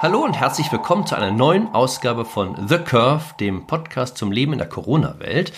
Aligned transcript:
Hallo 0.00 0.20
und 0.20 0.34
herzlich 0.34 0.70
willkommen 0.70 1.08
zu 1.08 1.16
einer 1.16 1.32
neuen 1.32 1.74
Ausgabe 1.74 2.24
von 2.24 2.68
The 2.68 2.78
Curve, 2.78 3.34
dem 3.40 3.66
Podcast 3.66 4.16
zum 4.16 4.30
Leben 4.30 4.52
in 4.52 4.60
der 4.60 4.68
Corona-Welt. 4.68 5.52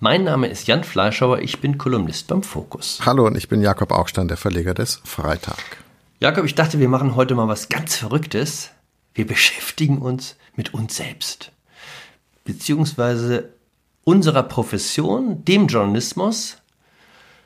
Mein 0.00 0.24
Name 0.24 0.48
ist 0.48 0.66
Jan 0.66 0.84
Fleischauer, 0.84 1.38
ich 1.38 1.62
bin 1.62 1.78
Kolumnist 1.78 2.28
beim 2.28 2.42
Fokus. 2.42 3.00
Hallo 3.06 3.26
und 3.26 3.38
ich 3.38 3.48
bin 3.48 3.62
Jakob 3.62 3.92
Augstein, 3.92 4.28
der 4.28 4.36
Verleger 4.36 4.74
des 4.74 5.00
Freitag. 5.04 5.78
Jakob, 6.20 6.44
ich 6.44 6.54
dachte, 6.54 6.78
wir 6.78 6.90
machen 6.90 7.16
heute 7.16 7.34
mal 7.34 7.48
was 7.48 7.70
ganz 7.70 7.96
Verrücktes. 7.96 8.68
Wir 9.14 9.26
beschäftigen 9.26 9.96
uns 9.96 10.36
mit 10.56 10.74
uns 10.74 10.96
selbst. 10.96 11.52
Beziehungsweise 12.44 13.54
unserer 14.04 14.42
Profession, 14.42 15.42
dem 15.46 15.68
Journalismus, 15.68 16.58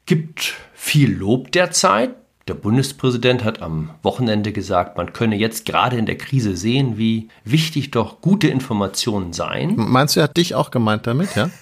gibt 0.05 0.55
viel 0.75 1.17
Lob 1.17 1.53
derzeit. 1.53 2.17
Der 2.51 2.57
Bundespräsident 2.57 3.45
hat 3.45 3.63
am 3.63 3.91
Wochenende 4.03 4.51
gesagt, 4.51 4.97
man 4.97 5.13
könne 5.13 5.37
jetzt 5.37 5.67
gerade 5.67 5.97
in 5.97 6.05
der 6.05 6.19
Krise 6.19 6.57
sehen, 6.57 6.99
wie 6.99 7.29
wichtig 7.45 7.93
doch 7.93 8.21
gute 8.21 8.49
Informationen 8.49 9.33
seien. 9.33 9.77
Meinst 9.77 10.17
du, 10.17 10.21
er 10.21 10.25
hat 10.25 10.37
dich 10.37 10.57
auch 10.57 10.73
gemeint 10.73 11.07
damit, 11.07 11.37
ja? 11.37 11.49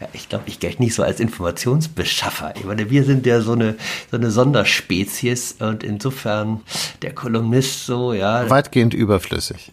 Ja, 0.00 0.08
ich 0.12 0.28
glaube, 0.28 0.44
ich 0.48 0.58
gelte 0.58 0.82
nicht 0.82 0.94
so 0.94 1.04
als 1.04 1.20
Informationsbeschaffer. 1.20 2.54
Ich 2.56 2.64
meine, 2.64 2.90
wir 2.90 3.04
sind 3.04 3.26
ja 3.26 3.40
so 3.40 3.52
eine, 3.52 3.76
so 4.10 4.16
eine 4.16 4.30
Sonderspezies 4.30 5.56
und 5.60 5.84
insofern 5.84 6.62
der 7.00 7.14
Kolumnist 7.14 7.86
so, 7.86 8.12
ja. 8.12 8.50
Weitgehend 8.50 8.92
überflüssig. 8.92 9.70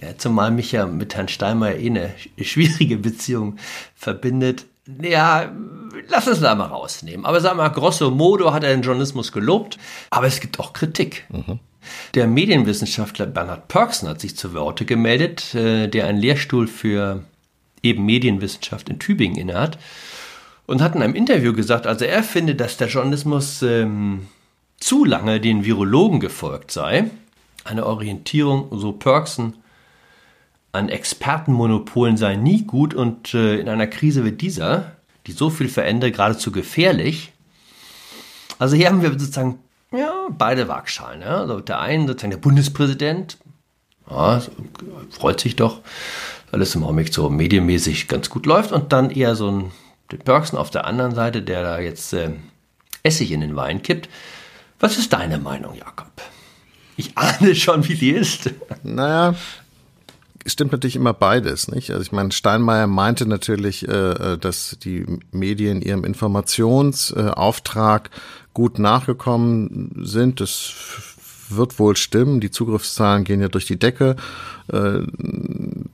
Ja, 0.00 0.16
zumal 0.16 0.52
mich 0.52 0.72
ja 0.72 0.86
mit 0.86 1.16
Herrn 1.16 1.28
Steinmeier 1.28 1.76
eh 1.76 1.90
eine 1.90 2.14
schwierige 2.40 2.96
Beziehung 2.96 3.56
verbindet. 3.94 4.64
Ja, 5.02 5.52
lass 6.08 6.28
uns 6.28 6.40
da 6.40 6.54
mal 6.54 6.66
rausnehmen. 6.66 7.26
Aber 7.26 7.40
sag 7.40 7.56
mal, 7.56 7.68
grosso 7.68 8.10
modo 8.10 8.52
hat 8.52 8.64
er 8.64 8.70
den 8.70 8.82
Journalismus 8.82 9.32
gelobt, 9.32 9.78
aber 10.10 10.26
es 10.26 10.40
gibt 10.40 10.60
auch 10.60 10.72
Kritik. 10.72 11.26
Mhm. 11.30 11.58
Der 12.14 12.26
Medienwissenschaftler 12.26 13.26
Bernhard 13.26 13.68
Perksen 13.68 14.08
hat 14.08 14.20
sich 14.20 14.36
zu 14.36 14.54
Worte 14.54 14.84
gemeldet, 14.84 15.54
äh, 15.54 15.88
der 15.88 16.06
einen 16.06 16.18
Lehrstuhl 16.18 16.66
für 16.66 17.22
eben 17.82 18.04
Medienwissenschaft 18.04 18.88
in 18.88 18.98
Tübingen 18.98 19.38
innehat 19.38 19.78
und 20.66 20.82
hat 20.82 20.94
in 20.94 21.02
einem 21.02 21.14
Interview 21.14 21.52
gesagt, 21.52 21.86
also 21.86 22.04
er 22.04 22.22
findet, 22.22 22.60
dass 22.60 22.76
der 22.76 22.88
Journalismus 22.88 23.62
ähm, 23.62 24.26
zu 24.78 25.04
lange 25.04 25.40
den 25.40 25.64
Virologen 25.64 26.20
gefolgt 26.20 26.70
sei. 26.70 27.10
Eine 27.64 27.86
Orientierung, 27.86 28.68
so 28.78 28.92
Perksen, 28.92 29.54
an 30.76 30.88
Expertenmonopolen 30.88 32.16
sei 32.16 32.36
nie 32.36 32.64
gut 32.64 32.94
und 32.94 33.34
äh, 33.34 33.58
in 33.58 33.68
einer 33.68 33.86
Krise 33.86 34.24
wie 34.24 34.32
dieser, 34.32 34.92
die 35.26 35.32
so 35.32 35.50
viel 35.50 35.68
verändert, 35.68 36.14
geradezu 36.14 36.52
gefährlich. 36.52 37.32
Also 38.58 38.76
hier 38.76 38.88
haben 38.88 39.02
wir 39.02 39.10
sozusagen 39.10 39.58
ja, 39.92 40.28
beide 40.30 40.68
Waagschalen. 40.68 41.22
Ja? 41.22 41.40
Also 41.40 41.60
der 41.60 41.80
eine 41.80 42.06
sozusagen 42.06 42.30
der 42.30 42.38
Bundespräsident, 42.38 43.38
ja, 44.08 44.40
freut 45.10 45.40
sich 45.40 45.56
doch, 45.56 45.80
alles 46.52 46.74
im 46.74 46.84
Augenblick 46.84 47.12
so 47.12 47.28
medienmäßig 47.28 48.08
ganz 48.08 48.30
gut 48.30 48.46
läuft 48.46 48.72
und 48.72 48.92
dann 48.92 49.10
eher 49.10 49.34
so 49.34 49.50
ein 49.50 49.72
den 50.12 50.20
Perksen 50.20 50.56
auf 50.56 50.70
der 50.70 50.86
anderen 50.86 51.14
Seite, 51.14 51.42
der 51.42 51.62
da 51.62 51.78
jetzt 51.78 52.12
äh, 52.12 52.30
Essig 53.02 53.32
in 53.32 53.40
den 53.40 53.56
Wein 53.56 53.82
kippt. 53.82 54.08
Was 54.78 54.98
ist 54.98 55.12
deine 55.12 55.38
Meinung, 55.38 55.74
Jakob? 55.74 56.10
Ich 56.96 57.16
ahne 57.16 57.54
schon, 57.54 57.86
wie 57.88 57.94
sie 57.94 58.10
ist. 58.10 58.50
Naja, 58.82 59.34
stimmt 60.46 60.72
natürlich 60.72 60.96
immer 60.96 61.12
beides, 61.12 61.68
nicht? 61.68 61.90
Also 61.90 62.00
ich 62.02 62.12
meine, 62.12 62.32
Steinmeier 62.32 62.86
meinte 62.86 63.26
natürlich, 63.26 63.86
äh, 63.88 63.92
äh 63.92 64.38
dass 64.38 64.78
die 64.82 65.04
Medien 65.32 65.82
ihrem 65.82 66.04
Informationsauftrag 66.04 68.08
gut 68.54 68.78
nachgekommen 68.78 70.02
sind. 70.04 70.40
Das 70.40 70.72
wird 71.48 71.78
wohl 71.78 71.96
stimmen. 71.96 72.40
Die 72.40 72.50
Zugriffszahlen 72.50 73.24
gehen 73.24 73.40
ja 73.40 73.48
durch 73.48 73.66
die 73.66 73.78
Decke. 73.78 74.16
Äh, 74.72 75.00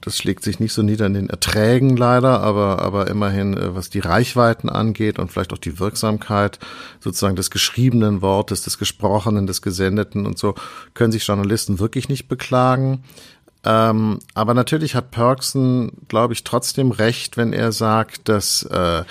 das 0.01 0.17
schlägt 0.17 0.43
sich 0.43 0.61
nicht 0.61 0.73
so 0.73 0.83
nieder 0.83 1.07
in 1.07 1.15
den 1.15 1.31
Erträgen 1.31 1.97
leider, 1.97 2.41
aber, 2.41 2.81
aber 2.81 3.09
immerhin, 3.09 3.57
äh, 3.57 3.75
was 3.75 3.91
die 3.91 4.01
Reichweiten 4.01 4.69
angeht 4.69 5.19
und 5.19 5.31
vielleicht 5.31 5.53
auch 5.53 5.59
die 5.59 5.79
Wirksamkeit 5.79 6.59
sozusagen 7.01 7.37
des 7.37 7.51
geschriebenen 7.51 8.23
Wortes, 8.23 8.63
des 8.63 8.79
gesprochenen, 8.79 9.47
des 9.47 9.63
gesendeten 9.63 10.27
und 10.27 10.39
so, 10.39 10.55
können 10.95 11.13
sich 11.13 11.27
Journalisten 11.27 11.79
wirklich 11.79 12.09
nicht 12.09 12.29
beklagen. 12.29 13.05
Ähm, 13.65 14.19
aber 14.35 14.55
natürlich 14.55 14.95
hat 14.95 15.11
Perksen, 15.11 15.93
glaube 16.09 16.33
ich, 16.33 16.45
trotzdem 16.45 16.91
recht, 16.91 17.37
wenn 17.37 17.53
er 17.53 17.73
sagt, 17.73 18.29
dass 18.29 18.65
äh, 18.65 19.01
äh, 19.01 19.05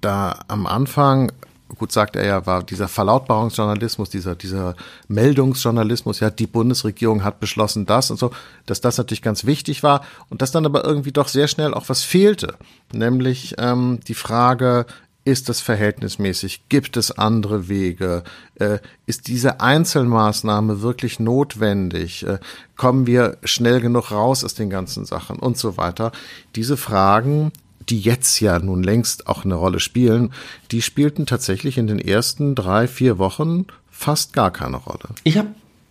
da 0.00 0.40
am 0.48 0.66
Anfang 0.66 1.32
gut 1.76 1.92
sagt 1.92 2.16
er 2.16 2.24
ja, 2.24 2.46
war 2.46 2.62
dieser 2.62 2.88
Verlautbarungsjournalismus, 2.88 4.08
dieser, 4.10 4.34
dieser 4.34 4.74
Meldungsjournalismus, 5.08 6.20
ja, 6.20 6.30
die 6.30 6.46
Bundesregierung 6.46 7.24
hat 7.24 7.40
beschlossen 7.40 7.86
das 7.86 8.10
und 8.10 8.18
so, 8.18 8.30
dass 8.66 8.80
das 8.80 8.98
natürlich 8.98 9.22
ganz 9.22 9.44
wichtig 9.44 9.82
war 9.82 10.02
und 10.30 10.40
dass 10.40 10.50
dann 10.50 10.64
aber 10.64 10.84
irgendwie 10.84 11.12
doch 11.12 11.28
sehr 11.28 11.48
schnell 11.48 11.74
auch 11.74 11.88
was 11.88 12.02
fehlte, 12.04 12.54
nämlich 12.92 13.54
ähm, 13.58 14.00
die 14.08 14.14
Frage, 14.14 14.86
ist 15.28 15.50
das 15.50 15.60
verhältnismäßig? 15.60 16.62
Gibt 16.70 16.96
es 16.96 17.10
andere 17.10 17.68
Wege? 17.68 18.24
Äh, 18.54 18.78
ist 19.04 19.28
diese 19.28 19.60
Einzelmaßnahme 19.60 20.80
wirklich 20.80 21.20
notwendig? 21.20 22.26
Äh, 22.26 22.38
kommen 22.76 23.06
wir 23.06 23.36
schnell 23.44 23.80
genug 23.80 24.10
raus 24.10 24.42
aus 24.42 24.54
den 24.54 24.70
ganzen 24.70 25.04
Sachen 25.04 25.38
und 25.38 25.58
so 25.58 25.76
weiter? 25.76 26.12
Diese 26.56 26.78
Fragen, 26.78 27.52
die 27.90 28.00
jetzt 28.00 28.40
ja 28.40 28.58
nun 28.58 28.82
längst 28.82 29.26
auch 29.26 29.44
eine 29.44 29.54
Rolle 29.54 29.80
spielen, 29.80 30.32
die 30.70 30.80
spielten 30.80 31.26
tatsächlich 31.26 31.76
in 31.76 31.86
den 31.86 31.98
ersten 31.98 32.54
drei, 32.54 32.88
vier 32.88 33.18
Wochen 33.18 33.66
fast 33.90 34.32
gar 34.32 34.50
keine 34.50 34.78
Rolle. 34.78 35.10
Ich 35.24 35.36
habe 35.36 35.50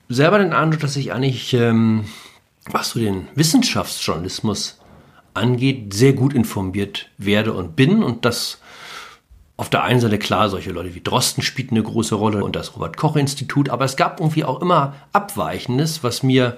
selber 0.09 0.39
den 0.39 0.53
Eindruck, 0.53 0.79
dass 0.79 0.95
ich 0.95 1.13
eigentlich, 1.13 1.53
ähm, 1.53 2.05
was 2.71 2.89
so 2.89 2.99
den 2.99 3.27
Wissenschaftsjournalismus 3.35 4.79
angeht, 5.35 5.93
sehr 5.93 6.13
gut 6.13 6.33
informiert 6.33 7.11
werde 7.19 7.53
und 7.53 7.75
bin 7.75 8.01
und 8.01 8.25
das 8.25 8.59
auf 9.57 9.69
der 9.69 9.83
einen 9.83 9.99
Seite 9.99 10.19
klar, 10.19 10.49
solche 10.49 10.71
Leute 10.71 10.93
wie 10.93 11.01
Drosten 11.01 11.41
spielten 11.41 11.75
eine 11.75 11.83
große 11.83 12.13
Rolle 12.15 12.43
und 12.43 12.55
das 12.55 12.75
Robert-Koch-Institut, 12.75 13.69
aber 13.69 13.85
es 13.85 13.97
gab 13.97 14.19
irgendwie 14.19 14.45
auch 14.45 14.61
immer 14.61 14.93
Abweichendes, 15.13 16.03
was 16.03 16.21
mir 16.21 16.57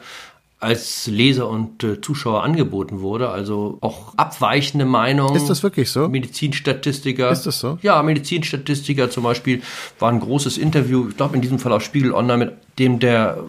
als 0.59 1.07
Leser 1.07 1.47
und 1.47 1.83
äh, 1.85 2.01
Zuschauer 2.01 2.43
angeboten 2.43 2.99
wurde. 2.99 3.29
Also 3.29 3.77
auch 3.79 4.13
abweichende 4.17 4.85
Meinungen. 4.85 5.35
Ist 5.35 5.49
das 5.49 5.63
wirklich 5.63 5.89
so? 5.89 6.09
Medizinstatistiker. 6.09 7.31
Ist 7.31 7.45
das 7.45 7.59
so? 7.59 7.79
Ja, 7.81 8.03
Medizinstatistiker 8.03 9.09
zum 9.09 9.23
Beispiel 9.23 9.61
war 9.99 10.11
ein 10.11 10.19
großes 10.19 10.57
Interview, 10.57 11.07
ich 11.09 11.15
glaube 11.15 11.35
in 11.35 11.41
diesem 11.41 11.59
Fall 11.59 11.71
auf 11.71 11.81
Spiegel 11.81 12.13
Online, 12.13 12.45
mit 12.45 12.53
dem 12.77 12.99
der 12.99 13.43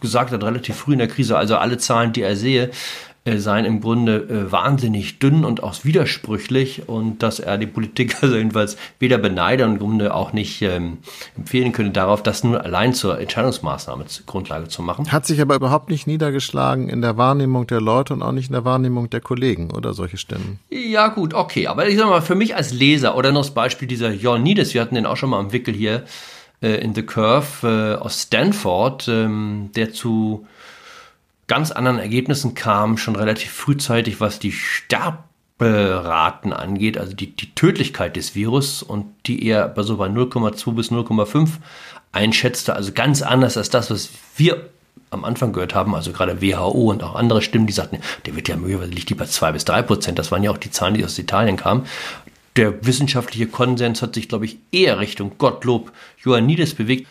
gesagt 0.00 0.32
hat, 0.32 0.42
relativ 0.42 0.74
früh 0.74 0.94
in 0.94 0.98
der 0.98 1.06
Krise, 1.06 1.38
also 1.38 1.56
alle 1.56 1.78
Zahlen, 1.78 2.12
die 2.12 2.22
er 2.22 2.34
sehe, 2.34 2.64
äh, 2.64 2.70
seien 3.24 3.64
im 3.64 3.80
Grunde 3.80 4.16
äh, 4.16 4.50
wahnsinnig 4.50 5.20
dünn 5.20 5.44
und 5.44 5.62
auch 5.62 5.84
widersprüchlich 5.84 6.88
und 6.88 7.22
dass 7.22 7.38
er 7.38 7.56
die 7.56 7.68
Politik 7.68 8.16
also 8.20 8.34
jedenfalls 8.36 8.76
weder 8.98 9.18
beneide 9.18 9.64
und 9.64 9.74
im 9.74 9.78
Grunde 9.78 10.14
auch 10.14 10.32
nicht 10.32 10.60
ähm, 10.62 10.98
empfehlen 11.36 11.70
könne, 11.70 11.90
darauf 11.90 12.22
das 12.22 12.42
nur 12.42 12.64
allein 12.64 12.94
zur 12.94 13.20
Entscheidungsmaßnahme 13.20 14.06
zur 14.06 14.26
Grundlage 14.26 14.66
zu 14.66 14.82
machen. 14.82 15.10
Hat 15.12 15.24
sich 15.24 15.40
aber 15.40 15.54
überhaupt 15.54 15.88
nicht 15.88 16.08
niedergeschlagen 16.08 16.88
in 16.88 17.00
der 17.00 17.16
Wahrnehmung 17.16 17.68
der 17.68 17.80
Leute 17.80 18.12
und 18.14 18.22
auch 18.22 18.32
nicht 18.32 18.48
in 18.48 18.54
der 18.54 18.64
Wahrnehmung 18.64 19.08
der 19.08 19.20
Kollegen 19.20 19.70
oder 19.70 19.94
solche 19.94 20.16
Stimmen. 20.16 20.58
Ja 20.70 21.08
gut, 21.08 21.32
okay, 21.32 21.68
aber 21.68 21.88
ich 21.88 21.96
sag 21.96 22.08
mal, 22.08 22.22
für 22.22 22.34
mich 22.34 22.56
als 22.56 22.72
Leser 22.72 23.16
oder 23.16 23.30
noch 23.30 23.42
das 23.42 23.54
Beispiel 23.54 23.86
dieser 23.86 24.10
Jon 24.10 24.42
Niedes, 24.42 24.74
wir 24.74 24.80
hatten 24.80 24.96
den 24.96 25.06
auch 25.06 25.16
schon 25.16 25.30
mal 25.30 25.38
am 25.38 25.52
Wickel 25.52 25.74
hier 25.74 26.04
äh, 26.60 26.82
in 26.82 26.92
The 26.94 27.02
Curve 27.02 27.96
äh, 27.98 28.02
aus 28.02 28.22
Stanford, 28.22 29.06
ähm, 29.06 29.70
der 29.76 29.92
zu 29.92 30.46
ganz 31.52 31.70
anderen 31.70 31.98
Ergebnissen 31.98 32.54
kam, 32.54 32.96
schon 32.96 33.14
relativ 33.14 33.52
frühzeitig, 33.52 34.22
was 34.22 34.38
die 34.38 34.52
Sterberaten 34.52 36.54
angeht, 36.54 36.96
also 36.96 37.12
die, 37.12 37.36
die 37.36 37.54
Tödlichkeit 37.54 38.16
des 38.16 38.34
Virus 38.34 38.82
und 38.82 39.04
die 39.26 39.46
er 39.46 39.68
bei 39.68 39.82
so 39.82 39.98
bei 39.98 40.06
0,2 40.06 40.72
bis 40.72 40.90
0,5 40.90 41.50
einschätzte, 42.10 42.74
also 42.74 42.92
ganz 42.92 43.20
anders 43.20 43.58
als 43.58 43.68
das, 43.68 43.90
was 43.90 44.08
wir 44.38 44.70
am 45.10 45.26
Anfang 45.26 45.52
gehört 45.52 45.74
haben, 45.74 45.94
also 45.94 46.12
gerade 46.12 46.40
WHO 46.40 46.90
und 46.90 47.02
auch 47.02 47.16
andere 47.16 47.42
Stimmen, 47.42 47.66
die 47.66 47.74
sagten, 47.74 47.98
der 48.24 48.34
wird 48.34 48.48
ja 48.48 48.56
möglicherweise 48.56 48.92
liegt 48.92 49.10
die 49.10 49.14
bei 49.14 49.26
2 49.26 49.52
bis 49.52 49.66
3 49.66 49.82
Prozent. 49.82 50.18
Das 50.18 50.32
waren 50.32 50.42
ja 50.42 50.50
auch 50.50 50.56
die 50.56 50.70
Zahlen, 50.70 50.94
die 50.94 51.04
aus 51.04 51.18
Italien 51.18 51.58
kamen. 51.58 51.84
Der 52.56 52.86
wissenschaftliche 52.86 53.46
Konsens 53.46 54.00
hat 54.00 54.14
sich, 54.14 54.30
glaube 54.30 54.46
ich, 54.46 54.56
eher 54.72 55.00
Richtung 55.00 55.32
Gottlob 55.36 55.92
Ioannidis 56.24 56.74
bewegt. 56.74 57.06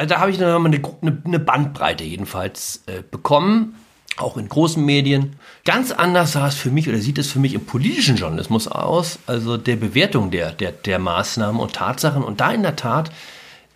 Also 0.00 0.14
da 0.14 0.20
habe 0.22 0.30
ich 0.30 0.38
dann 0.38 0.50
nochmal 0.50 0.72
eine, 0.72 1.22
eine 1.26 1.38
Bandbreite 1.38 2.04
jedenfalls 2.04 2.82
äh, 2.86 3.02
bekommen, 3.02 3.74
auch 4.16 4.38
in 4.38 4.48
großen 4.48 4.82
Medien. 4.82 5.36
Ganz 5.66 5.92
anders 5.92 6.32
sah 6.32 6.48
es 6.48 6.54
für 6.54 6.70
mich 6.70 6.88
oder 6.88 6.96
sieht 6.96 7.18
es 7.18 7.30
für 7.30 7.38
mich 7.38 7.52
im 7.52 7.66
politischen 7.66 8.16
Journalismus 8.16 8.66
aus, 8.66 9.18
also 9.26 9.58
der 9.58 9.76
Bewertung 9.76 10.30
der, 10.30 10.52
der, 10.52 10.72
der 10.72 10.98
Maßnahmen 10.98 11.60
und 11.60 11.74
Tatsachen. 11.74 12.24
Und 12.24 12.40
da 12.40 12.50
in 12.50 12.62
der 12.62 12.76
Tat, 12.76 13.12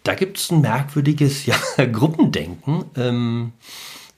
da 0.03 0.15
gibt 0.15 0.38
es 0.38 0.50
ein 0.50 0.62
merkwürdiges 0.62 1.44
ja, 1.47 1.56
Gruppendenken. 1.93 2.87
Ähm, 2.97 3.53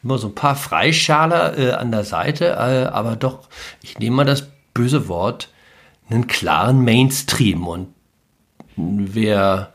immer 0.05 0.19
so 0.19 0.29
ein 0.29 0.35
paar 0.37 0.55
Freischaler 0.55 1.59
äh, 1.59 1.73
an 1.73 1.91
der 1.91 2.05
Seite, 2.05 2.51
äh, 2.51 2.87
aber 2.87 3.17
doch, 3.17 3.49
ich 3.83 3.99
nehme 3.99 4.15
mal 4.15 4.25
das 4.25 4.47
böse 4.75 5.09
Wort, 5.09 5.49
einen 6.09 6.29
klaren 6.29 6.85
Mainstream. 6.85 7.67
Und 7.67 7.89
wer 8.77 9.73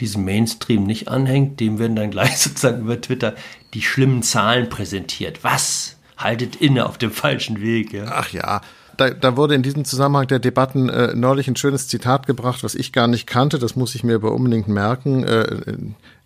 diesem 0.00 0.24
Mainstream 0.24 0.84
nicht 0.84 1.08
anhängt, 1.08 1.60
dem 1.60 1.78
werden 1.78 1.96
dann 1.96 2.10
gleich 2.10 2.38
sozusagen 2.38 2.82
über 2.82 3.00
Twitter 3.00 3.34
die 3.74 3.82
schlimmen 3.82 4.22
Zahlen 4.22 4.68
präsentiert. 4.68 5.42
Was? 5.42 5.96
Haltet 6.16 6.56
inne 6.56 6.86
auf 6.86 6.98
dem 6.98 7.10
falschen 7.10 7.60
Weg. 7.60 7.92
Ja? 7.92 8.06
Ach 8.10 8.30
ja, 8.30 8.62
da, 8.96 9.10
da 9.10 9.36
wurde 9.36 9.54
in 9.54 9.62
diesem 9.62 9.84
Zusammenhang 9.84 10.26
der 10.26 10.38
Debatten 10.38 10.88
äh, 10.88 11.14
neulich 11.14 11.48
ein 11.48 11.56
schönes 11.56 11.88
Zitat 11.88 12.26
gebracht, 12.26 12.64
was 12.64 12.74
ich 12.74 12.92
gar 12.92 13.06
nicht 13.06 13.26
kannte. 13.26 13.58
Das 13.58 13.76
muss 13.76 13.94
ich 13.94 14.04
mir 14.04 14.16
aber 14.16 14.32
unbedingt 14.32 14.68
merken. 14.68 15.24
Äh, 15.24 15.76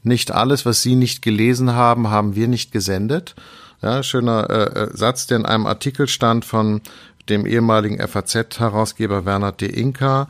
nicht 0.03 0.31
alles, 0.31 0.65
was 0.65 0.83
Sie 0.83 0.95
nicht 0.95 1.23
gelesen 1.23 1.75
haben, 1.75 2.09
haben 2.09 2.37
wir 2.37 2.49
nicht 2.49 2.73
gesendet. 2.73 3.35
Ja, 3.83 4.03
schöner 4.03 4.49
äh, 4.51 4.81
äh 4.81 4.97
Satz, 4.97 5.27
der 5.27 5.39
in 5.39 5.47
einem 5.47 5.67
Artikel 5.67 6.07
stand 6.07 6.45
von 6.45 6.81
dem 7.29 7.47
ehemaligen 7.47 7.99
FAZ-Herausgeber 8.07 9.25
Werner 9.25 9.53
de 9.53 9.69
Inka, 9.69 10.29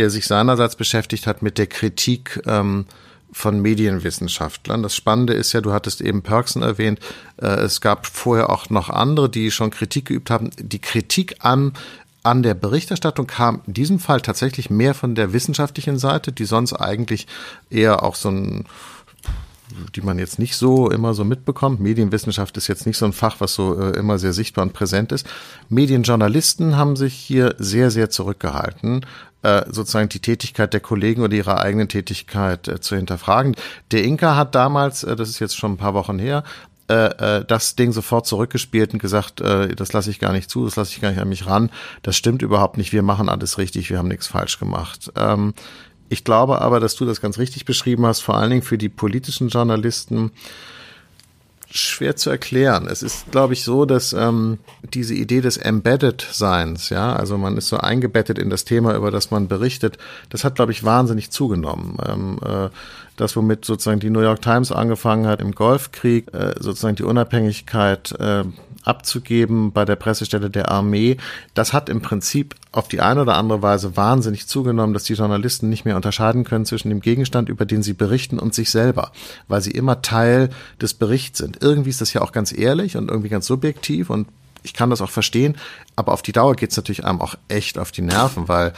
der 0.00 0.08
sich 0.10 0.26
seinerseits 0.26 0.76
beschäftigt 0.76 1.26
hat 1.26 1.42
mit 1.42 1.58
der 1.58 1.66
Kritik 1.66 2.42
ähm, 2.46 2.86
von 3.32 3.60
Medienwissenschaftlern. 3.60 4.82
Das 4.82 4.96
Spannende 4.96 5.34
ist 5.34 5.52
ja, 5.52 5.60
du 5.60 5.72
hattest 5.72 6.00
eben 6.00 6.22
Perksen 6.22 6.62
erwähnt, 6.62 7.00
äh, 7.36 7.46
es 7.46 7.82
gab 7.82 8.06
vorher 8.06 8.48
auch 8.48 8.70
noch 8.70 8.88
andere, 8.88 9.28
die 9.28 9.50
schon 9.50 9.70
Kritik 9.70 10.06
geübt 10.06 10.30
haben. 10.30 10.50
Die 10.58 10.80
Kritik 10.80 11.36
an 11.40 11.74
an 12.22 12.42
der 12.42 12.52
Berichterstattung 12.52 13.26
kam 13.26 13.62
in 13.66 13.72
diesem 13.72 13.98
Fall 13.98 14.20
tatsächlich 14.20 14.68
mehr 14.68 14.92
von 14.92 15.14
der 15.14 15.32
wissenschaftlichen 15.32 15.98
Seite, 15.98 16.32
die 16.32 16.44
sonst 16.44 16.74
eigentlich 16.74 17.26
eher 17.70 18.02
auch 18.02 18.14
so 18.14 18.30
ein 18.30 18.66
die 19.94 20.00
man 20.00 20.18
jetzt 20.18 20.38
nicht 20.38 20.56
so 20.56 20.90
immer 20.90 21.14
so 21.14 21.24
mitbekommt. 21.24 21.80
Medienwissenschaft 21.80 22.56
ist 22.56 22.68
jetzt 22.68 22.86
nicht 22.86 22.96
so 22.96 23.06
ein 23.06 23.12
Fach, 23.12 23.36
was 23.38 23.54
so 23.54 23.80
äh, 23.80 23.96
immer 23.96 24.18
sehr 24.18 24.32
sichtbar 24.32 24.64
und 24.64 24.72
präsent 24.72 25.12
ist. 25.12 25.26
Medienjournalisten 25.68 26.76
haben 26.76 26.96
sich 26.96 27.14
hier 27.14 27.54
sehr, 27.58 27.90
sehr 27.90 28.10
zurückgehalten, 28.10 29.06
äh, 29.42 29.62
sozusagen 29.70 30.08
die 30.08 30.20
Tätigkeit 30.20 30.72
der 30.72 30.80
Kollegen 30.80 31.22
oder 31.22 31.34
ihre 31.34 31.60
eigene 31.60 31.88
Tätigkeit 31.88 32.68
äh, 32.68 32.80
zu 32.80 32.96
hinterfragen. 32.96 33.56
Der 33.90 34.04
Inka 34.04 34.36
hat 34.36 34.54
damals, 34.54 35.04
äh, 35.04 35.16
das 35.16 35.28
ist 35.28 35.38
jetzt 35.38 35.56
schon 35.56 35.72
ein 35.72 35.76
paar 35.76 35.94
Wochen 35.94 36.18
her, 36.18 36.44
äh, 36.88 37.38
äh, 37.38 37.44
das 37.46 37.76
Ding 37.76 37.92
sofort 37.92 38.26
zurückgespielt 38.26 38.92
und 38.92 38.98
gesagt, 38.98 39.40
das 39.40 39.92
lasse 39.92 40.10
ich 40.10 40.18
gar 40.18 40.32
nicht 40.32 40.50
zu, 40.50 40.64
das 40.64 40.76
lasse 40.76 40.92
ich 40.92 41.00
gar 41.00 41.10
nicht 41.10 41.20
an 41.20 41.28
mich 41.28 41.46
ran. 41.46 41.70
Das 42.02 42.16
stimmt 42.16 42.42
überhaupt 42.42 42.76
nicht. 42.76 42.92
Wir 42.92 43.02
machen 43.02 43.28
alles 43.28 43.58
richtig, 43.58 43.90
wir 43.90 43.98
haben 43.98 44.08
nichts 44.08 44.26
falsch 44.26 44.58
gemacht. 44.58 45.12
Ähm, 45.16 45.54
ich 46.08 46.24
glaube 46.24 46.60
aber, 46.60 46.80
dass 46.80 46.96
du 46.96 47.06
das 47.06 47.20
ganz 47.20 47.38
richtig 47.38 47.64
beschrieben 47.64 48.04
hast, 48.04 48.20
vor 48.20 48.36
allen 48.36 48.50
Dingen 48.50 48.62
für 48.62 48.76
die 48.76 48.88
politischen 48.88 49.48
Journalisten 49.48 50.32
schwer 51.70 52.16
zu 52.16 52.30
erklären. 52.30 52.88
Es 52.90 53.02
ist, 53.02 53.30
glaube 53.30 53.52
ich, 53.52 53.64
so, 53.64 53.84
dass 53.84 54.12
ähm, 54.12 54.58
diese 54.92 55.14
Idee 55.14 55.40
des 55.40 55.56
Embedded-Seins, 55.56 56.90
ja, 56.90 57.14
also 57.14 57.38
man 57.38 57.56
ist 57.56 57.68
so 57.68 57.78
eingebettet 57.78 58.38
in 58.38 58.50
das 58.50 58.64
Thema, 58.64 58.94
über 58.94 59.10
das 59.10 59.30
man 59.30 59.48
berichtet, 59.48 59.98
das 60.30 60.44
hat, 60.44 60.56
glaube 60.56 60.72
ich, 60.72 60.84
wahnsinnig 60.84 61.30
zugenommen. 61.30 61.96
Ähm, 62.06 62.38
äh, 62.44 62.68
das, 63.16 63.36
womit 63.36 63.64
sozusagen 63.64 64.00
die 64.00 64.10
New 64.10 64.22
York 64.22 64.40
Times 64.40 64.72
angefangen 64.72 65.26
hat 65.26 65.40
im 65.40 65.52
Golfkrieg, 65.52 66.32
äh, 66.32 66.54
sozusagen 66.58 66.96
die 66.96 67.04
Unabhängigkeit 67.04 68.12
äh, 68.18 68.44
abzugeben 68.84 69.72
bei 69.72 69.84
der 69.84 69.96
Pressestelle 69.96 70.50
der 70.50 70.70
Armee, 70.70 71.16
das 71.54 71.72
hat 71.72 71.88
im 71.88 72.00
Prinzip 72.00 72.54
auf 72.72 72.88
die 72.88 73.00
eine 73.00 73.22
oder 73.22 73.36
andere 73.36 73.62
Weise 73.62 73.96
wahnsinnig 73.96 74.46
zugenommen, 74.46 74.94
dass 74.94 75.04
die 75.04 75.14
Journalisten 75.14 75.68
nicht 75.68 75.84
mehr 75.84 75.96
unterscheiden 75.96 76.44
können 76.44 76.64
zwischen 76.64 76.88
dem 76.88 77.00
Gegenstand, 77.00 77.48
über 77.48 77.64
den 77.64 77.82
sie 77.82 77.92
berichten, 77.92 78.38
und 78.38 78.54
sich 78.54 78.70
selber, 78.70 79.12
weil 79.48 79.60
sie 79.60 79.70
immer 79.70 80.02
Teil 80.02 80.50
des 80.80 80.94
Berichts 80.94 81.38
sind. 81.38 81.62
Irgendwie 81.62 81.90
ist 81.90 82.00
das 82.00 82.12
ja 82.12 82.22
auch 82.22 82.32
ganz 82.32 82.56
ehrlich 82.56 82.96
und 82.96 83.08
irgendwie 83.08 83.28
ganz 83.28 83.46
subjektiv 83.46 84.10
und 84.10 84.28
ich 84.62 84.74
kann 84.74 84.90
das 84.90 85.00
auch 85.00 85.10
verstehen, 85.10 85.56
aber 85.96 86.12
auf 86.12 86.22
die 86.22 86.32
Dauer 86.32 86.54
geht 86.54 86.70
es 86.70 86.76
natürlich 86.76 87.04
einem 87.04 87.20
auch 87.20 87.34
echt 87.48 87.78
auf 87.78 87.92
die 87.92 88.02
Nerven, 88.02 88.48
weil 88.48 88.72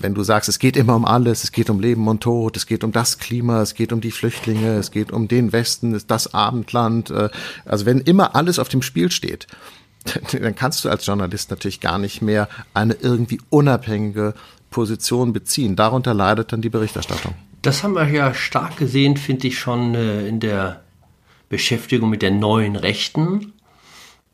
wenn 0.00 0.14
du 0.14 0.22
sagst, 0.22 0.48
es 0.48 0.58
geht 0.58 0.76
immer 0.76 0.96
um 0.96 1.04
alles, 1.04 1.44
es 1.44 1.52
geht 1.52 1.70
um 1.70 1.80
Leben 1.80 2.06
und 2.08 2.22
Tod, 2.22 2.56
es 2.56 2.66
geht 2.66 2.84
um 2.84 2.92
das 2.92 3.18
Klima, 3.18 3.62
es 3.62 3.74
geht 3.74 3.92
um 3.92 4.00
die 4.00 4.10
Flüchtlinge, 4.10 4.74
es 4.76 4.90
geht 4.90 5.12
um 5.12 5.28
den 5.28 5.52
Westen, 5.52 6.00
das 6.06 6.34
Abendland, 6.34 7.10
äh, 7.10 7.28
also 7.64 7.86
wenn 7.86 8.00
immer 8.00 8.34
alles 8.34 8.58
auf 8.58 8.68
dem 8.68 8.82
Spiel 8.82 9.10
steht, 9.10 9.46
dann 10.32 10.54
kannst 10.54 10.84
du 10.84 10.88
als 10.88 11.06
Journalist 11.06 11.50
natürlich 11.50 11.80
gar 11.80 11.98
nicht 11.98 12.22
mehr 12.22 12.48
eine 12.74 12.94
irgendwie 12.94 13.40
unabhängige 13.50 14.34
Position 14.70 15.32
beziehen. 15.32 15.76
Darunter 15.76 16.14
leidet 16.14 16.52
dann 16.52 16.60
die 16.60 16.68
Berichterstattung. 16.68 17.34
Das 17.62 17.82
haben 17.82 17.94
wir 17.94 18.06
ja 18.08 18.34
stark 18.34 18.76
gesehen, 18.76 19.16
finde 19.16 19.46
ich, 19.46 19.58
schon 19.58 19.94
äh, 19.94 20.26
in 20.26 20.40
der 20.40 20.82
Beschäftigung 21.48 22.10
mit 22.10 22.22
der 22.22 22.32
neuen 22.32 22.76
Rechten. 22.76 23.52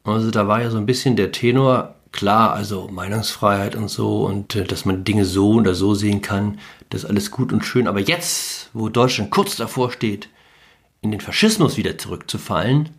Also 0.04 0.30
da 0.30 0.48
war 0.48 0.62
ja 0.62 0.70
so 0.70 0.78
ein 0.78 0.86
bisschen 0.86 1.16
der 1.16 1.30
Tenor, 1.30 1.94
klar, 2.12 2.52
also 2.52 2.88
Meinungsfreiheit 2.88 3.76
und 3.76 3.88
so 3.88 4.24
und 4.26 4.54
äh, 4.56 4.64
dass 4.64 4.84
man 4.84 5.04
Dinge 5.04 5.24
so 5.24 5.52
oder 5.54 5.74
so 5.74 5.94
sehen 5.94 6.22
kann, 6.22 6.58
das 6.88 7.04
ist 7.04 7.10
alles 7.10 7.30
gut 7.30 7.52
und 7.52 7.64
schön. 7.64 7.86
Aber 7.86 8.00
jetzt, 8.00 8.70
wo 8.72 8.88
Deutschland 8.88 9.30
kurz 9.30 9.56
davor 9.56 9.92
steht, 9.92 10.28
in 11.00 11.10
den 11.10 11.20
Faschismus 11.20 11.76
wieder 11.76 11.98
zurückzufallen, 11.98 12.90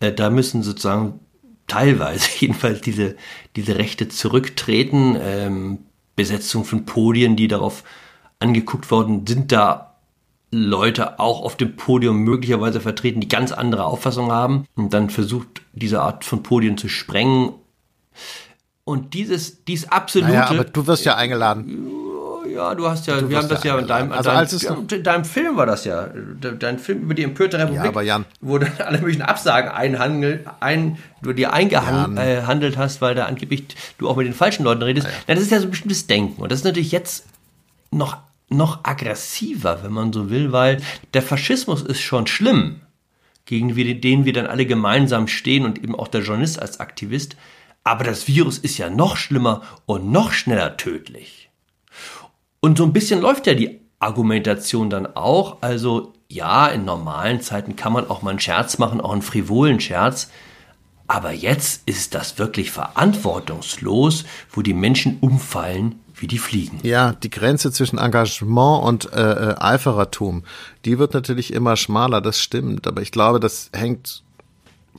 äh, 0.00 0.12
da 0.12 0.30
müssen 0.30 0.62
sozusagen 0.62 1.20
teilweise 1.66 2.28
jedenfalls 2.38 2.80
diese, 2.80 3.16
diese 3.56 3.76
Rechte 3.78 4.08
zurücktreten. 4.08 5.16
Ähm, 5.20 5.78
Besetzung 6.16 6.64
von 6.64 6.84
Podien, 6.84 7.34
die 7.34 7.48
darauf 7.48 7.82
angeguckt 8.40 8.90
worden 8.90 9.26
sind, 9.26 9.52
da 9.52 9.94
Leute 10.50 11.18
auch 11.18 11.42
auf 11.42 11.56
dem 11.56 11.76
Podium 11.76 12.18
möglicherweise 12.18 12.80
vertreten, 12.80 13.20
die 13.20 13.28
ganz 13.28 13.52
andere 13.52 13.84
Auffassungen 13.84 14.32
haben 14.32 14.66
und 14.74 14.92
dann 14.92 15.08
versucht, 15.08 15.62
diese 15.72 16.02
Art 16.02 16.24
von 16.24 16.42
Podien 16.42 16.76
zu 16.76 16.88
sprengen 16.88 17.52
und 18.84 19.14
dieses, 19.14 19.64
dies 19.64 19.88
absolute. 19.88 20.32
Naja, 20.32 20.50
aber 20.50 20.64
du 20.64 20.86
wirst 20.86 21.04
ja 21.04 21.16
eingeladen. 21.16 21.86
Ja, 22.52 22.74
du 22.74 22.88
hast 22.88 23.06
ja, 23.06 23.20
du 23.20 23.30
wir 23.30 23.38
haben 23.38 23.48
das 23.48 23.62
ja 23.62 23.78
in 23.78 23.86
deinem, 23.86 24.10
also 24.12 24.30
deinem, 24.30 24.48
ja, 24.48 24.96
in 24.96 25.02
deinem 25.04 25.24
Film 25.24 25.56
war 25.56 25.66
das 25.66 25.84
ja, 25.84 26.08
dein 26.40 26.78
Film 26.78 27.02
über 27.02 27.14
die 27.14 27.22
empörte 27.22 27.58
Republik, 27.58 27.84
ja, 27.84 27.88
aber 27.88 28.02
Jan. 28.02 28.24
wo 28.40 28.58
du 28.58 28.66
alle 28.84 28.98
möglichen 28.98 29.22
Absagen 29.22 29.70
einhandelt, 29.70 30.46
ein, 30.58 30.98
du 31.22 31.32
dir 31.32 31.52
eingehandelt 31.52 32.74
äh, 32.74 32.76
hast, 32.76 33.00
weil 33.00 33.14
da 33.14 33.26
angeblich 33.26 33.64
du 33.98 34.08
auch 34.08 34.16
mit 34.16 34.26
den 34.26 34.34
falschen 34.34 34.64
Leuten 34.64 34.82
redest. 34.82 35.06
Ja, 35.06 35.12
ja. 35.28 35.34
das 35.34 35.44
ist 35.44 35.52
ja 35.52 35.60
so 35.60 35.66
ein 35.66 35.70
bestimmtes 35.70 36.06
Denken 36.06 36.42
und 36.42 36.50
das 36.50 36.60
ist 36.60 36.64
natürlich 36.64 36.92
jetzt 36.92 37.26
noch 37.92 38.16
noch 38.50 38.80
aggressiver, 38.82 39.84
wenn 39.84 39.92
man 39.92 40.12
so 40.12 40.28
will, 40.28 40.50
weil 40.50 40.82
der 41.14 41.22
Faschismus 41.22 41.82
ist 41.82 42.00
schon 42.00 42.26
schlimm, 42.26 42.80
gegen 43.46 43.74
den 44.00 44.24
wir 44.24 44.32
dann 44.32 44.46
alle 44.46 44.66
gemeinsam 44.66 45.28
stehen 45.28 45.64
und 45.64 45.78
eben 45.78 45.94
auch 45.94 46.08
der 46.08 46.22
Journalist 46.22 46.60
als 46.60 46.80
Aktivist. 46.80 47.36
Aber 47.84 48.04
das 48.04 48.28
Virus 48.28 48.58
ist 48.58 48.78
ja 48.78 48.90
noch 48.90 49.16
schlimmer 49.16 49.62
und 49.86 50.10
noch 50.10 50.32
schneller 50.32 50.76
tödlich. 50.76 51.50
Und 52.60 52.78
so 52.78 52.84
ein 52.84 52.92
bisschen 52.92 53.20
läuft 53.20 53.46
ja 53.46 53.54
die 53.54 53.80
Argumentation 53.98 54.90
dann 54.90 55.06
auch. 55.16 55.58
Also 55.62 56.12
ja, 56.28 56.68
in 56.68 56.84
normalen 56.84 57.40
Zeiten 57.40 57.76
kann 57.76 57.92
man 57.92 58.08
auch 58.08 58.22
mal 58.22 58.30
einen 58.30 58.40
Scherz 58.40 58.78
machen, 58.78 59.00
auch 59.00 59.12
einen 59.12 59.22
frivolen 59.22 59.80
Scherz. 59.80 60.30
Aber 61.06 61.32
jetzt 61.32 61.82
ist 61.86 62.14
das 62.14 62.38
wirklich 62.38 62.70
verantwortungslos, 62.70 64.24
wo 64.52 64.62
die 64.62 64.74
Menschen 64.74 65.18
umfallen 65.20 65.98
wie 66.14 66.28
die 66.28 66.38
Fliegen. 66.38 66.78
Ja, 66.82 67.14
die 67.14 67.30
Grenze 67.30 67.72
zwischen 67.72 67.98
Engagement 67.98 68.84
und 68.84 69.12
äh, 69.12 69.50
äh 69.50 69.54
Eiferertum, 69.58 70.44
die 70.84 70.98
wird 70.98 71.14
natürlich 71.14 71.52
immer 71.52 71.76
schmaler, 71.76 72.20
das 72.20 72.40
stimmt. 72.40 72.86
Aber 72.86 73.02
ich 73.02 73.10
glaube, 73.10 73.40
das 73.40 73.70
hängt 73.72 74.22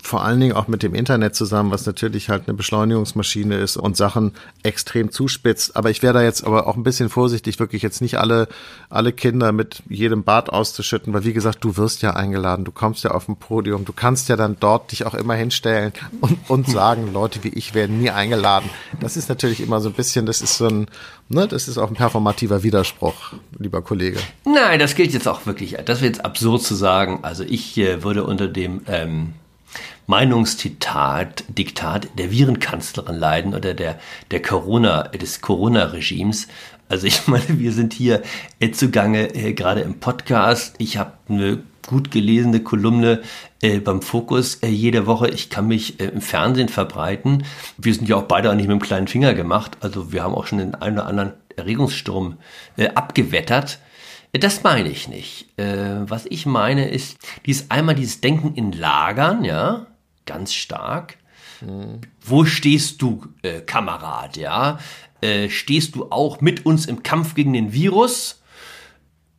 vor 0.02 0.24
allen 0.24 0.40
Dingen 0.40 0.54
auch 0.54 0.68
mit 0.68 0.84
dem 0.84 0.96
Internet 0.96 1.36
zusammen, 1.36 1.72
was 1.72 1.86
natürlich 1.86 2.30
halt 2.30 2.48
eine 2.48 2.56
Beschleunigungsmaschine 2.56 3.58
ist 3.58 3.78
und 3.78 3.96
Sachen 3.96 4.34
extrem 4.64 5.12
zuspitzt. 5.12 5.76
Aber 5.76 5.90
ich 5.90 6.02
wäre 6.02 6.14
da 6.14 6.24
jetzt 6.24 6.44
aber 6.44 6.68
auch 6.68 6.76
ein 6.76 6.84
bisschen 6.84 7.10
vorsichtig, 7.10 7.60
wirklich 7.60 7.82
jetzt 7.82 8.02
nicht 8.02 8.18
alle, 8.18 8.48
alle 8.90 9.14
Kinder 9.14 9.52
mit 9.52 9.84
jedem 9.90 10.24
Bad 10.24 10.50
auszuschütten, 10.50 11.14
weil 11.14 11.24
wie 11.24 11.34
gesagt, 11.34 11.64
du 11.64 11.78
wirst 11.78 12.02
ja 12.02 12.12
eingeladen, 12.12 12.66
du 12.66 12.72
kommst 12.72 13.04
ja 13.04 13.12
auf 13.12 13.28
ein 13.30 13.36
Podium, 13.36 13.86
du 13.86 13.94
kannst 13.94 14.28
ja 14.30 14.36
dann 14.36 14.58
dort 14.60 14.92
dich 14.92 15.06
auch 15.06 15.14
immer 15.14 15.36
hinstellen 15.36 15.94
und, 16.20 16.38
und 16.50 16.68
sagen, 16.68 17.14
Leute 17.14 17.44
wie 17.44 17.50
ich 17.50 17.74
werden 17.74 18.00
nie 18.00 18.10
eingeladen. 18.10 18.70
Das 19.00 19.18
ist 19.18 19.30
natürlich 19.30 19.62
immer 19.62 19.82
so 19.82 19.90
ein 19.90 19.96
bisschen, 19.96 20.26
das 20.26 20.42
ist 20.42 20.58
so 20.58 20.68
ein, 20.68 20.88
ne, 21.30 21.48
das 21.48 21.68
ist 21.68 21.78
auch 21.78 21.90
ein 21.90 21.96
performativer 21.96 22.64
Widerspruch, 22.64 23.34
lieber 23.58 23.82
Kollege. 23.82 24.20
Nein, 24.46 24.80
das 24.80 24.96
gilt 24.96 25.14
jetzt 25.14 25.28
auch 25.28 25.46
wirklich, 25.46 25.78
das 25.86 26.02
wird 26.02 26.16
jetzt 26.16 26.26
absurd 26.26 26.64
zu 26.64 26.76
sagen. 26.76 27.20
Also 27.22 27.44
ich 27.44 27.78
äh, 27.78 28.04
würde 28.04 28.24
unter 28.24 28.48
dem, 28.48 28.82
ähm, 28.88 29.34
Meinungsdiktat 30.12 31.46
Diktat 31.48 32.10
der 32.20 32.32
Virenkanzlerin 32.32 33.16
leiden 33.16 33.56
oder 33.56 33.74
der, 33.74 33.98
der 34.30 34.42
Corona, 34.42 35.04
des 35.04 35.40
Corona-Regimes. 35.40 36.50
Also 36.90 37.08
ich 37.08 37.28
meine, 37.28 37.60
wir 37.60 37.72
sind 37.72 37.94
hier 37.94 38.22
äh, 38.60 38.72
zugange, 38.72 39.34
äh, 39.34 39.54
gerade 39.54 39.80
im 39.80 40.02
Podcast. 40.02 40.76
Ich 40.80 40.98
habe 40.98 41.14
eine 41.30 41.64
gut 41.88 42.12
gelesene 42.12 42.60
Kolumne 42.60 43.22
äh, 43.62 43.80
beim 43.80 44.02
Fokus 44.02 44.56
äh, 44.56 44.68
jede 44.68 45.08
Woche. 45.08 45.30
Ich 45.30 45.50
kann 45.50 45.68
mich 45.68 46.02
äh, 46.02 46.08
im 46.08 46.20
Fernsehen 46.20 46.68
verbreiten. 46.68 47.46
Wir 47.78 47.94
sind 47.94 48.10
ja 48.10 48.18
auch 48.18 48.24
beide 48.24 48.52
auch 48.52 48.56
nicht 48.56 48.68
mit 48.68 48.82
dem 48.82 48.84
kleinen 48.84 49.08
Finger 49.08 49.34
gemacht. 49.34 49.78
Also 49.80 50.12
wir 50.12 50.24
haben 50.24 50.36
auch 50.36 50.46
schon 50.46 50.58
den 50.58 50.76
einen 50.76 50.98
oder 50.98 51.08
anderen 51.08 51.34
Erregungssturm 51.56 52.36
äh, 52.76 52.90
abgewettert. 52.90 53.80
Das 54.34 54.64
meine 54.64 54.90
ich 54.90 55.08
nicht. 55.08 55.58
Äh, 55.58 56.02
was 56.02 56.26
ich 56.26 56.46
meine 56.46 56.90
ist, 56.90 57.18
dies 57.46 57.68
einmal 57.70 57.96
dieses 57.96 58.20
Denken 58.20 58.56
in 58.56 58.74
Lagern, 58.74 59.46
ja, 59.46 59.88
ganz 60.26 60.54
stark. 60.54 61.18
Mhm. 61.62 62.02
Wo 62.22 62.46
stehst 62.46 63.02
du, 63.02 63.26
äh, 63.42 63.62
Kamerad, 63.62 64.38
ja? 64.38 64.80
Äh, 65.22 65.50
stehst 65.50 65.96
du 65.96 66.12
auch 66.12 66.42
mit 66.42 66.66
uns 66.66 66.86
im 66.86 67.04
Kampf 67.04 67.36
gegen 67.36 67.54
den 67.54 67.74
Virus? 67.74 68.42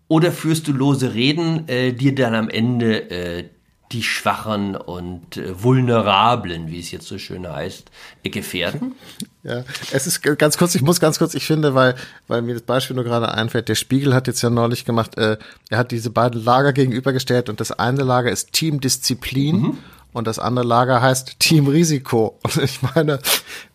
Oder 0.09 0.31
führst 0.31 0.69
du 0.69 0.73
lose 0.73 1.15
Reden, 1.15 1.69
äh, 1.69 1.93
die 1.93 2.15
dann 2.15 2.35
am 2.35 2.49
Ende 2.49 3.11
äh, 3.11 3.49
die 3.93 4.03
Schwachen 4.03 4.75
und 4.77 5.37
äh, 5.37 5.63
Vulnerablen, 5.63 6.71
wie 6.71 6.81
es 6.81 6.91
jetzt 6.91 7.07
so 7.07 7.19
schön 7.19 7.47
heißt, 7.47 7.91
äh, 8.23 8.31
gefährden? 8.31 8.95
Ja, 9.43 9.65
es 9.91 10.07
ist 10.07 10.23
ganz 10.23 10.57
kurz, 10.57 10.75
ich 10.75 10.83
muss 10.83 11.01
ganz 11.01 11.19
kurz, 11.19 11.35
ich 11.35 11.45
finde, 11.45 11.75
weil, 11.75 11.95
weil 12.27 12.43
mir 12.43 12.55
das 12.55 12.63
Beispiel 12.63 12.97
nur 12.97 13.05
gerade 13.05 13.33
einfällt, 13.33 13.69
der 13.69 13.75
Spiegel 13.75 14.15
hat 14.15 14.27
jetzt 14.27 14.43
ja 14.43 14.51
neulich 14.51 14.85
gemacht, 14.85 15.19
äh, 15.19 15.37
er 15.69 15.79
hat 15.79 15.91
diese 15.91 16.11
beiden 16.11 16.43
Lager 16.43 16.73
gegenübergestellt 16.73 17.49
und 17.49 17.61
das 17.61 17.73
eine 17.73 18.03
Lager 18.03 18.31
ist 18.31 18.53
Team 18.53 18.81
Disziplin 18.81 19.57
mhm. 19.57 19.79
Und 20.13 20.27
das 20.27 20.39
andere 20.39 20.67
Lager 20.67 21.01
heißt 21.01 21.37
Team 21.39 21.67
Risiko. 21.67 22.39
Und 22.43 22.57
ich 22.59 22.81
meine, 22.83 23.19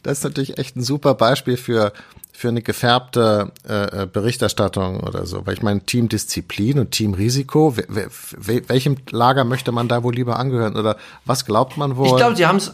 das 0.04 0.20
ist 0.20 0.24
natürlich 0.24 0.58
echt 0.58 0.76
ein 0.76 0.84
super 0.84 1.14
Beispiel 1.16 1.58
für, 1.58 1.94
für 2.32 2.50
eine 2.50 2.62
gefärbte 2.62 3.52
äh, 3.68 4.04
äh 4.04 4.06
Berichterstattung 4.06 5.02
oder 5.02 5.26
so. 5.26 5.46
Weil 5.46 5.56
ich 5.56 5.64
meine, 5.64 5.82
Team 5.82 6.10
Disziplin 6.10 6.80
und 6.80 6.92
Team 6.92 7.14
Risiko, 7.14 7.76
welchem 7.78 8.98
Lager 9.10 9.44
möchte 9.44 9.72
man 9.72 9.88
da 9.88 10.04
wohl 10.04 10.14
lieber 10.14 10.38
angehören? 10.38 10.76
Oder 10.76 10.98
was 11.26 11.46
glaubt 11.46 11.78
man 11.78 11.98
wohl? 11.98 12.08
Ich 12.08 12.16
glaube, 12.16 12.36
sie 12.36 12.46
haben 12.46 12.58
es 12.58 12.74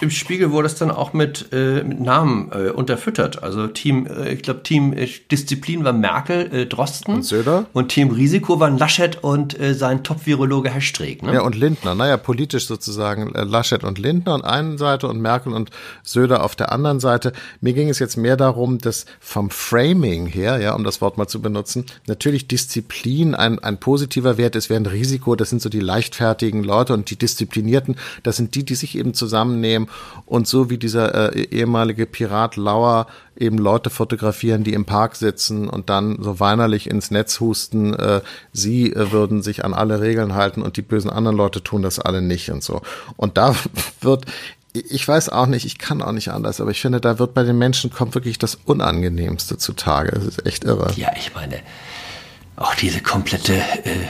im 0.00 0.10
Spiegel 0.10 0.50
wurde 0.50 0.66
es 0.66 0.74
dann 0.76 0.90
auch 0.90 1.12
mit, 1.12 1.52
äh, 1.52 1.82
mit 1.84 2.00
Namen 2.00 2.50
äh, 2.52 2.70
unterfüttert. 2.70 3.42
Also 3.42 3.66
Team, 3.66 4.06
äh, 4.06 4.32
ich 4.32 4.42
glaube, 4.42 4.62
Team 4.62 4.92
äh, 4.92 5.08
Disziplin 5.30 5.84
war 5.84 5.92
Merkel, 5.92 6.52
äh, 6.52 6.66
Drosten. 6.66 7.16
Und 7.16 7.22
Söder. 7.22 7.66
Und 7.72 7.88
Team 7.88 8.10
Risiko 8.10 8.60
waren 8.60 8.78
Laschet 8.78 9.22
und 9.22 9.58
äh, 9.58 9.74
sein 9.74 10.02
Top-Virologe 10.02 10.70
Herr 10.70 10.80
Streeck. 10.80 11.22
Ne? 11.22 11.34
Ja, 11.34 11.42
und 11.42 11.54
Lindner. 11.54 11.94
Naja, 11.94 12.16
politisch 12.16 12.66
sozusagen 12.66 13.34
äh, 13.34 13.44
Laschet 13.44 13.84
und 13.84 13.98
Lindner 13.98 14.34
an 14.34 14.44
einer 14.44 14.78
Seite 14.78 15.06
und 15.08 15.20
Merkel 15.20 15.52
und 15.52 15.70
Söder 16.02 16.44
auf 16.44 16.56
der 16.56 16.72
anderen 16.72 17.00
Seite. 17.00 17.32
Mir 17.60 17.74
ging 17.74 17.88
es 17.88 17.98
jetzt 17.98 18.16
mehr 18.16 18.36
darum, 18.36 18.78
dass 18.78 19.06
vom 19.20 19.50
Framing 19.50 20.26
her, 20.26 20.58
ja, 20.60 20.74
um 20.74 20.84
das 20.84 21.00
Wort 21.00 21.18
mal 21.18 21.28
zu 21.28 21.42
benutzen, 21.42 21.84
natürlich 22.06 22.48
Disziplin 22.48 23.34
ein, 23.34 23.58
ein 23.58 23.78
positiver 23.78 24.38
Wert 24.38 24.56
ist, 24.56 24.70
während 24.70 24.90
Risiko, 24.90 25.36
das 25.36 25.50
sind 25.50 25.60
so 25.60 25.68
die 25.68 25.80
leichtfertigen 25.80 26.64
Leute 26.64 26.94
und 26.94 27.10
die 27.10 27.16
Disziplinierten, 27.16 27.96
das 28.22 28.36
sind 28.36 28.54
die, 28.54 28.64
die 28.64 28.74
sich 28.74 28.96
eben 28.96 29.14
zusammennehmen 29.14 29.89
und 30.26 30.46
so 30.46 30.70
wie 30.70 30.78
dieser 30.78 31.34
äh, 31.34 31.42
ehemalige 31.42 32.06
Pirat 32.06 32.56
Lauer 32.56 33.06
eben 33.36 33.58
Leute 33.58 33.90
fotografieren, 33.90 34.64
die 34.64 34.74
im 34.74 34.84
Park 34.84 35.16
sitzen 35.16 35.68
und 35.68 35.90
dann 35.90 36.22
so 36.22 36.40
weinerlich 36.40 36.88
ins 36.88 37.10
Netz 37.10 37.40
husten, 37.40 37.94
äh, 37.94 38.20
sie 38.52 38.92
äh, 38.92 39.12
würden 39.12 39.42
sich 39.42 39.64
an 39.64 39.74
alle 39.74 40.00
Regeln 40.00 40.34
halten 40.34 40.62
und 40.62 40.76
die 40.76 40.82
bösen 40.82 41.10
anderen 41.10 41.36
Leute 41.36 41.62
tun 41.62 41.82
das 41.82 41.98
alle 41.98 42.22
nicht 42.22 42.50
und 42.50 42.62
so. 42.62 42.82
Und 43.16 43.36
da 43.36 43.54
wird 44.00 44.26
ich 44.72 45.06
weiß 45.08 45.30
auch 45.30 45.46
nicht, 45.46 45.66
ich 45.66 45.78
kann 45.78 46.00
auch 46.00 46.12
nicht 46.12 46.28
anders, 46.28 46.60
aber 46.60 46.70
ich 46.70 46.80
finde, 46.80 47.00
da 47.00 47.18
wird 47.18 47.34
bei 47.34 47.42
den 47.42 47.58
Menschen 47.58 47.90
kommt 47.90 48.14
wirklich 48.14 48.38
das 48.38 48.54
Unangenehmste 48.54 49.58
zutage. 49.58 50.12
Das 50.12 50.24
ist 50.24 50.46
echt 50.46 50.62
irre. 50.62 50.92
Ja, 50.94 51.10
ich 51.16 51.34
meine, 51.34 51.60
auch 52.54 52.76
diese 52.76 53.00
komplette 53.00 53.54
äh, 53.54 54.06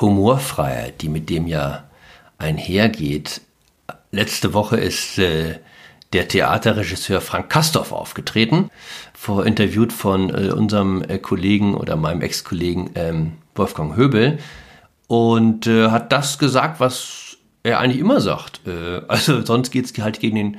Humorfreiheit, 0.00 1.02
die 1.02 1.08
mit 1.08 1.30
dem 1.30 1.48
ja 1.48 1.84
einhergeht, 2.38 3.40
Letzte 4.14 4.54
Woche 4.54 4.76
ist 4.76 5.18
äh, 5.18 5.58
der 6.12 6.28
Theaterregisseur 6.28 7.20
Frank 7.20 7.50
Kastorf 7.50 7.90
aufgetreten, 7.90 8.70
vorinterviewt 9.12 9.92
von 9.92 10.30
äh, 10.30 10.52
unserem 10.52 11.02
äh, 11.02 11.18
Kollegen 11.18 11.74
oder 11.74 11.96
meinem 11.96 12.20
Ex-Kollegen 12.20 12.90
ähm, 12.94 13.32
Wolfgang 13.56 13.96
Höbel 13.96 14.38
und 15.08 15.66
äh, 15.66 15.90
hat 15.90 16.12
das 16.12 16.38
gesagt, 16.38 16.78
was 16.78 17.38
er 17.64 17.80
eigentlich 17.80 18.00
immer 18.00 18.20
sagt. 18.20 18.60
Äh, 18.68 19.02
also 19.08 19.44
sonst 19.44 19.72
geht 19.72 19.86
es 19.86 19.98
halt 19.98 20.20
gegen 20.20 20.36
den 20.36 20.56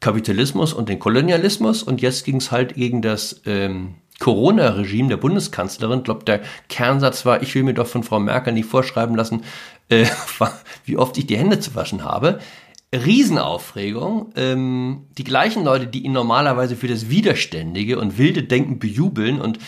Kapitalismus 0.00 0.72
und 0.72 0.88
den 0.88 0.98
Kolonialismus 0.98 1.84
und 1.84 2.02
jetzt 2.02 2.24
ging 2.24 2.38
es 2.38 2.50
halt 2.50 2.74
gegen 2.74 3.00
das 3.00 3.42
ähm, 3.46 3.94
Corona-Regime 4.18 5.08
der 5.08 5.18
Bundeskanzlerin. 5.18 5.98
Ich 5.98 6.04
glaube, 6.04 6.24
der 6.24 6.40
Kernsatz 6.68 7.24
war, 7.24 7.42
ich 7.42 7.54
will 7.54 7.62
mir 7.62 7.74
doch 7.74 7.86
von 7.86 8.02
Frau 8.02 8.18
Merkel 8.18 8.52
nicht 8.54 8.68
vorschreiben 8.68 9.14
lassen, 9.14 9.44
äh, 9.88 10.06
wie 10.84 10.96
oft 10.96 11.16
ich 11.16 11.28
die 11.28 11.38
Hände 11.38 11.60
zu 11.60 11.76
waschen 11.76 12.02
habe. 12.02 12.40
Riesenaufregung. 12.94 14.32
Ähm, 14.34 15.06
die 15.18 15.24
gleichen 15.24 15.62
Leute, 15.62 15.86
die 15.86 16.04
ihn 16.04 16.12
normalerweise 16.12 16.74
für 16.74 16.88
das 16.88 17.10
Widerständige 17.10 17.98
und 17.98 18.16
wilde 18.16 18.44
Denken 18.44 18.78
bejubeln 18.78 19.40
und 19.42 19.58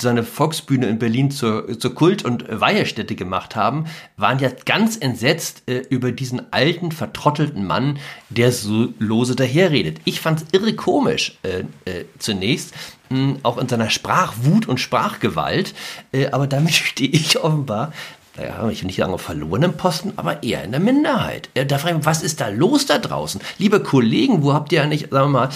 seine 0.00 0.22
Volksbühne 0.22 0.86
in 0.86 0.98
Berlin 0.98 1.30
zur, 1.30 1.78
zur 1.78 1.94
Kult- 1.94 2.24
und 2.24 2.44
Weihestätte 2.48 3.14
gemacht 3.14 3.56
haben, 3.56 3.86
waren 4.16 4.38
ja 4.38 4.50
ganz 4.64 4.96
entsetzt 4.96 5.64
äh, 5.66 5.82
über 5.90 6.12
diesen 6.12 6.52
alten, 6.52 6.92
vertrottelten 6.92 7.66
Mann, 7.66 7.98
der 8.30 8.52
so 8.52 8.88
lose 8.98 9.36
daherredet. 9.36 9.98
Ich 10.04 10.20
fand's 10.20 10.46
irre 10.52 10.74
komisch 10.74 11.38
äh, 11.42 11.64
äh, 11.84 12.04
zunächst, 12.18 12.74
mh, 13.10 13.36
auch 13.42 13.58
in 13.58 13.68
seiner 13.68 13.90
Sprachwut 13.90 14.66
und 14.66 14.78
Sprachgewalt, 14.78 15.74
äh, 16.12 16.28
aber 16.28 16.46
damit 16.46 16.74
stehe 16.74 17.10
ich 17.10 17.38
offenbar 17.38 17.92
naja, 18.36 18.68
ich 18.70 18.80
will 18.82 18.86
nicht 18.86 18.96
sagen 18.96 19.12
auf 19.12 19.22
verlorenen 19.22 19.76
Posten, 19.76 20.12
aber 20.16 20.42
eher 20.42 20.64
in 20.64 20.72
der 20.72 20.80
Minderheit. 20.80 21.48
Da 21.54 21.78
frage 21.78 21.92
ich 21.92 21.96
mich, 21.98 22.06
was 22.06 22.22
ist 22.22 22.40
da 22.40 22.48
los 22.48 22.86
da 22.86 22.98
draußen? 22.98 23.40
Liebe 23.58 23.80
Kollegen, 23.80 24.42
wo 24.42 24.52
habt 24.52 24.72
ihr 24.72 24.82
eigentlich, 24.82 25.08
sagen 25.10 25.32
wir 25.32 25.40
mal, 25.40 25.48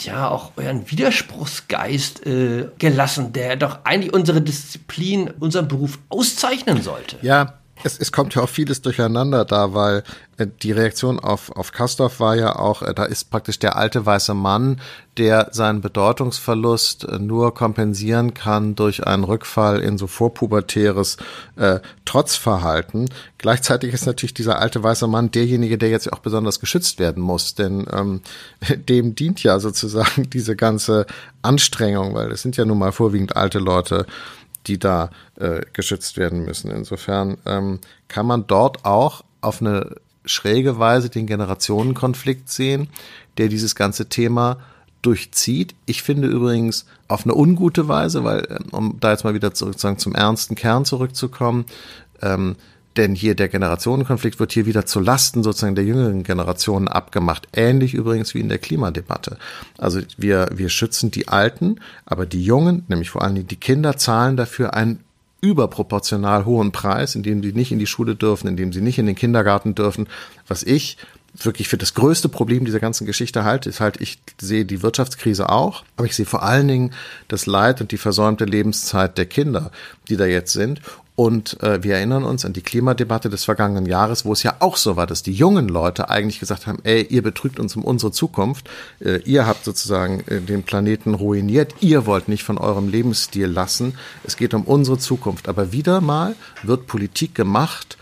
ja, 0.00 0.28
auch 0.28 0.52
euren 0.56 0.90
Widerspruchsgeist 0.90 2.26
äh, 2.26 2.68
gelassen, 2.78 3.32
der 3.32 3.56
doch 3.56 3.80
eigentlich 3.84 4.12
unsere 4.12 4.40
Disziplin, 4.40 5.30
unseren 5.38 5.68
Beruf 5.68 5.98
auszeichnen 6.08 6.82
sollte? 6.82 7.18
Ja, 7.22 7.58
es, 7.84 7.98
es 7.98 8.12
kommt 8.12 8.34
ja 8.34 8.42
auch 8.42 8.48
vieles 8.48 8.82
durcheinander 8.82 9.44
da, 9.44 9.74
weil 9.74 10.02
äh, 10.38 10.46
die 10.62 10.72
Reaktion 10.72 11.18
auf, 11.18 11.50
auf 11.50 11.72
Kastorf 11.72 12.20
war 12.20 12.34
ja 12.36 12.56
auch, 12.56 12.82
äh, 12.82 12.94
da 12.94 13.04
ist 13.04 13.30
praktisch 13.30 13.58
der 13.58 13.76
alte 13.76 14.04
weiße 14.04 14.34
Mann, 14.34 14.80
der 15.18 15.48
seinen 15.52 15.80
Bedeutungsverlust 15.80 17.04
äh, 17.04 17.18
nur 17.18 17.54
kompensieren 17.54 18.34
kann 18.34 18.74
durch 18.74 19.06
einen 19.06 19.24
Rückfall 19.24 19.80
in 19.80 19.98
so 19.98 20.06
vorpubertäres 20.06 21.16
äh, 21.56 21.80
Trotzverhalten. 22.04 23.08
Gleichzeitig 23.38 23.92
ist 23.92 24.06
natürlich 24.06 24.34
dieser 24.34 24.58
alte 24.58 24.82
weiße 24.82 25.06
Mann 25.06 25.30
derjenige, 25.30 25.78
der 25.78 25.90
jetzt 25.90 26.12
auch 26.12 26.20
besonders 26.20 26.60
geschützt 26.60 26.98
werden 26.98 27.22
muss, 27.22 27.54
denn 27.54 27.86
ähm, 27.92 28.20
dem 28.88 29.14
dient 29.14 29.42
ja 29.42 29.60
sozusagen 29.60 30.30
diese 30.30 30.56
ganze 30.56 31.06
Anstrengung, 31.42 32.14
weil 32.14 32.30
es 32.30 32.42
sind 32.42 32.56
ja 32.56 32.64
nun 32.64 32.78
mal 32.78 32.92
vorwiegend 32.92 33.36
alte 33.36 33.58
Leute, 33.58 34.06
die 34.66 34.78
da 34.78 35.10
äh, 35.36 35.62
geschützt 35.72 36.16
werden 36.16 36.44
müssen. 36.44 36.70
Insofern 36.70 37.38
ähm, 37.46 37.80
kann 38.08 38.26
man 38.26 38.46
dort 38.46 38.84
auch 38.84 39.24
auf 39.40 39.60
eine 39.60 39.96
schräge 40.24 40.78
Weise 40.78 41.10
den 41.10 41.26
Generationenkonflikt 41.26 42.48
sehen, 42.48 42.88
der 43.38 43.48
dieses 43.48 43.74
ganze 43.74 44.08
Thema 44.08 44.58
durchzieht. 45.02 45.74
Ich 45.86 46.02
finde 46.02 46.28
übrigens 46.28 46.86
auf 47.08 47.24
eine 47.24 47.34
ungute 47.34 47.88
Weise, 47.88 48.24
weil, 48.24 48.46
ähm, 48.48 48.68
um 48.70 48.96
da 49.00 49.10
jetzt 49.10 49.24
mal 49.24 49.34
wieder 49.34 49.50
sozusagen 49.54 49.98
zum 49.98 50.14
ernsten 50.14 50.54
Kern 50.54 50.84
zurückzukommen, 50.84 51.66
ähm, 52.22 52.56
denn 52.96 53.14
hier 53.14 53.34
der 53.34 53.48
Generationenkonflikt 53.48 54.38
wird 54.38 54.52
hier 54.52 54.66
wieder 54.66 54.86
zu 54.86 55.00
Lasten 55.00 55.42
sozusagen 55.42 55.74
der 55.74 55.84
jüngeren 55.84 56.22
Generationen 56.22 56.88
abgemacht. 56.88 57.48
Ähnlich 57.52 57.94
übrigens 57.94 58.34
wie 58.34 58.40
in 58.40 58.48
der 58.48 58.58
Klimadebatte. 58.58 59.38
Also 59.78 60.00
wir, 60.16 60.50
wir 60.54 60.68
schützen 60.68 61.10
die 61.10 61.28
Alten, 61.28 61.76
aber 62.04 62.26
die 62.26 62.44
Jungen, 62.44 62.84
nämlich 62.88 63.10
vor 63.10 63.22
allen 63.22 63.34
Dingen 63.34 63.48
die 63.48 63.56
Kinder, 63.56 63.96
zahlen 63.96 64.36
dafür 64.36 64.74
einen 64.74 65.00
überproportional 65.40 66.44
hohen 66.44 66.70
Preis, 66.70 67.14
indem 67.14 67.42
sie 67.42 67.52
nicht 67.52 67.72
in 67.72 67.80
die 67.80 67.86
Schule 67.86 68.14
dürfen, 68.14 68.46
indem 68.46 68.72
sie 68.72 68.80
nicht 68.80 68.98
in 68.98 69.06
den 69.06 69.16
Kindergarten 69.16 69.74
dürfen. 69.74 70.06
Was 70.46 70.62
ich 70.62 70.98
wirklich 71.34 71.68
für 71.68 71.78
das 71.78 71.94
größte 71.94 72.28
Problem 72.28 72.64
dieser 72.64 72.80
ganzen 72.80 73.06
Geschichte 73.06 73.44
halte, 73.44 73.68
ist 73.68 73.80
halt, 73.80 74.00
ich 74.00 74.20
sehe 74.40 74.64
die 74.64 74.82
Wirtschaftskrise 74.82 75.48
auch, 75.48 75.82
aber 75.96 76.06
ich 76.06 76.14
sehe 76.14 76.26
vor 76.26 76.42
allen 76.42 76.68
Dingen 76.68 76.90
das 77.28 77.46
Leid 77.46 77.80
und 77.80 77.90
die 77.90 77.98
versäumte 77.98 78.44
Lebenszeit 78.44 79.16
der 79.16 79.26
Kinder, 79.26 79.70
die 80.08 80.16
da 80.16 80.26
jetzt 80.26 80.52
sind. 80.52 80.80
Und 81.14 81.62
äh, 81.62 81.82
wir 81.82 81.96
erinnern 81.96 82.24
uns 82.24 82.46
an 82.46 82.54
die 82.54 82.62
Klimadebatte 82.62 83.28
des 83.28 83.44
vergangenen 83.44 83.84
Jahres, 83.84 84.24
wo 84.24 84.32
es 84.32 84.42
ja 84.42 84.56
auch 84.60 84.78
so 84.78 84.96
war, 84.96 85.06
dass 85.06 85.22
die 85.22 85.32
jungen 85.32 85.68
Leute 85.68 86.08
eigentlich 86.08 86.40
gesagt 86.40 86.66
haben, 86.66 86.78
ey, 86.84 87.02
ihr 87.02 87.22
betrügt 87.22 87.60
uns 87.60 87.76
um 87.76 87.84
unsere 87.84 88.12
Zukunft, 88.12 88.70
äh, 89.00 89.18
ihr 89.24 89.46
habt 89.46 89.64
sozusagen 89.64 90.20
äh, 90.26 90.40
den 90.40 90.62
Planeten 90.62 91.12
ruiniert, 91.12 91.74
ihr 91.80 92.06
wollt 92.06 92.28
nicht 92.28 92.44
von 92.44 92.56
eurem 92.56 92.88
Lebensstil 92.88 93.46
lassen, 93.46 93.98
es 94.24 94.38
geht 94.38 94.54
um 94.54 94.62
unsere 94.62 94.96
Zukunft. 94.98 95.48
Aber 95.48 95.70
wieder 95.70 96.00
mal 96.00 96.34
wird 96.62 96.86
Politik 96.86 97.34
gemacht 97.34 97.98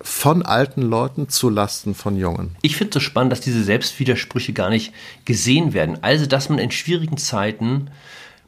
von 0.00 0.42
alten 0.42 0.82
Leuten 0.82 1.28
zu 1.28 1.50
Lasten 1.50 1.94
von 1.94 2.16
Jungen. 2.16 2.56
Ich 2.62 2.76
finde 2.76 2.90
es 2.90 2.94
so 2.94 3.00
spannend, 3.00 3.32
dass 3.32 3.40
diese 3.40 3.62
Selbstwidersprüche 3.62 4.52
gar 4.52 4.70
nicht 4.70 4.92
gesehen 5.24 5.74
werden. 5.74 6.02
Also, 6.02 6.26
dass 6.26 6.48
man 6.48 6.58
in 6.58 6.70
schwierigen 6.70 7.18
Zeiten 7.18 7.90